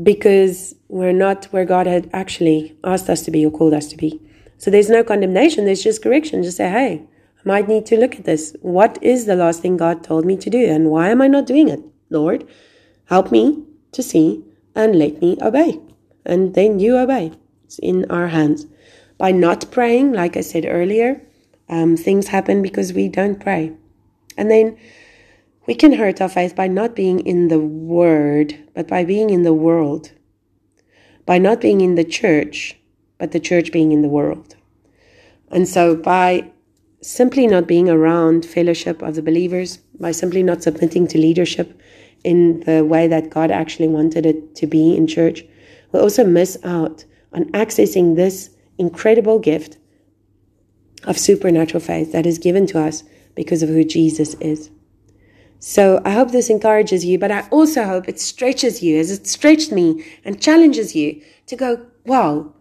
because 0.02 0.75
we're 0.88 1.13
not 1.13 1.45
where 1.45 1.65
God 1.65 1.88
had 1.88 2.10
actually 2.13 2.78
asked 2.84 3.10
us 3.10 3.21
to 3.23 3.32
be 3.32 3.45
or 3.45 3.52
called 3.52 3.73
us 3.73 3.88
to 3.88 3.97
be. 3.97 4.21
So 4.58 4.71
there's 4.71 4.89
no 4.89 5.04
condemnation, 5.04 5.65
there's 5.65 5.84
just 5.84 6.04
correction. 6.04 6.43
Just 6.43 6.58
say, 6.58 6.69
hey, 6.69 7.04
I 7.38 7.41
might 7.47 7.67
need 7.67 7.86
to 7.88 7.97
look 7.97 8.15
at 8.15 8.25
this. 8.25 8.56
What 8.62 8.97
is 9.02 9.25
the 9.25 9.36
last 9.36 9.62
thing 9.62 9.78
God 9.78 10.04
told 10.04 10.25
me 10.25 10.38
to 10.38 10.49
do? 10.49 10.65
And 10.65 10.89
why 10.89 11.10
am 11.10 11.21
I 11.21 11.28
not 11.28 11.45
doing 11.45 11.69
it, 11.69 11.82
Lord? 12.10 12.47
Help 13.06 13.32
me 13.32 13.63
to 13.93 14.04
see 14.04 14.43
and 14.75 14.97
let 14.97 15.21
me 15.21 15.38
obey. 15.41 15.80
And 16.25 16.54
then 16.54 16.80
you 16.80 16.97
obey. 16.97 17.32
It's 17.63 17.80
in 17.80 18.10
our 18.12 18.28
hands. 18.28 18.65
By 19.17 19.32
not 19.32 19.71
praying, 19.71 20.13
like 20.13 20.38
I 20.38 20.41
said 20.41 20.65
earlier, 20.67 21.21
um, 21.69 21.97
things 21.97 22.28
happen 22.28 22.62
because 22.62 22.93
we 22.93 23.08
don't 23.08 23.39
pray. 23.39 23.73
And 24.38 24.49
then 24.49 24.78
we 25.69 25.75
can 25.75 25.93
hurt 25.93 26.19
our 26.19 26.27
faith 26.27 26.55
by 26.55 26.67
not 26.67 26.95
being 26.95 27.19
in 27.19 27.47
the 27.47 27.60
Word, 27.60 28.58
but 28.73 28.88
by 28.88 29.05
being 29.05 29.29
in 29.29 29.43
the 29.43 29.53
world. 29.53 30.12
By 31.27 31.38
not 31.38 31.62
being 31.62 31.82
in 31.82 31.93
the 31.93 32.03
church, 32.03 32.75
but 33.19 33.34
the 33.34 33.39
church 33.39 33.71
being 33.71 33.91
in 33.91 34.01
the 34.01 34.08
world. 34.08 34.55
And 35.51 35.67
so 35.67 35.95
by 35.95 36.49
simply 37.01 37.45
not 37.45 37.67
being 37.67 37.88
around 37.88 38.47
fellowship 38.47 39.03
of 39.03 39.13
the 39.13 39.21
believers, 39.21 39.77
by 39.99 40.10
simply 40.10 40.41
not 40.41 40.63
submitting 40.63 41.08
to 41.10 41.19
leadership, 41.19 41.79
in 42.23 42.62
the 42.62 42.84
way 42.84 43.05
that 43.05 43.29
God 43.29 43.51
actually 43.51 43.89
wanted 43.89 44.25
it 44.25 44.55
to 44.55 44.65
be 44.65 44.97
in 44.97 45.05
church, 45.05 45.43
we 45.91 45.99
also 45.99 46.25
miss 46.25 46.58
out 46.63 47.05
on 47.32 47.43
accessing 47.51 48.15
this 48.15 48.49
incredible 48.79 49.38
gift 49.38 49.77
of 51.03 51.19
supernatural 51.19 51.79
faith 51.79 52.12
that 52.12 52.25
is 52.25 52.39
given 52.39 52.65
to 52.65 52.79
us 52.79 53.03
because 53.36 53.62
of 53.62 53.69
who 53.69 53.84
Jesus 53.84 54.34
is. 54.41 54.71
So 55.60 56.02
I 56.06 56.12
hope 56.12 56.32
this 56.32 56.50
encourages 56.50 57.04
you, 57.04 57.19
but 57.19 57.32
I 57.32 57.48
also 57.50 57.84
hope 57.84 58.08
it 58.08 58.19
stretches 58.19 58.82
you 58.82 58.98
as 58.98 59.12
it 59.12 59.28
stretched 59.28 59.72
me 59.72 60.06
and 60.24 60.41
challenges 60.41 60.95
you 60.95 61.22
to 61.48 61.56
go, 61.56 61.86
wow, 62.06 62.54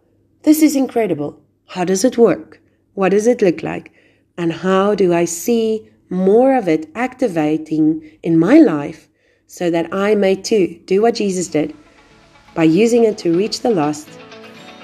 this 0.43 0.63
is 0.63 0.75
incredible. 0.75 1.41
How 1.67 1.85
does 1.85 2.05
it 2.05 2.19
work? 2.19 2.61
What 2.95 3.11
does 3.11 3.29
it 3.29 3.41
look 3.41 3.63
like? 3.63 3.93
And 4.37 4.53
how 4.53 4.97
do 4.97 5.15
I 5.15 5.27
see 5.27 5.89
more 6.11 6.57
of 6.57 6.67
it 6.67 6.91
activating 6.95 8.19
in 8.23 8.39
my 8.39 8.59
life 8.59 9.09
so 9.47 9.71
that 9.71 9.93
I 9.93 10.15
may 10.15 10.35
too 10.35 10.81
do 10.85 11.03
what 11.03 11.15
Jesus 11.15 11.49
did 11.49 11.77
by 12.55 12.65
using 12.65 13.05
it 13.05 13.17
to 13.19 13.37
reach 13.37 13.61
the 13.61 13.71
lost 13.71 14.09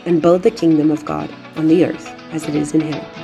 and 0.06 0.22
build 0.22 0.42
the 0.42 0.50
kingdom 0.50 0.90
of 0.90 1.04
God 1.04 1.34
on 1.56 1.66
the 1.66 1.84
earth 1.84 2.06
as 2.32 2.48
it 2.48 2.54
is 2.54 2.74
in 2.74 2.80
heaven. 2.80 3.23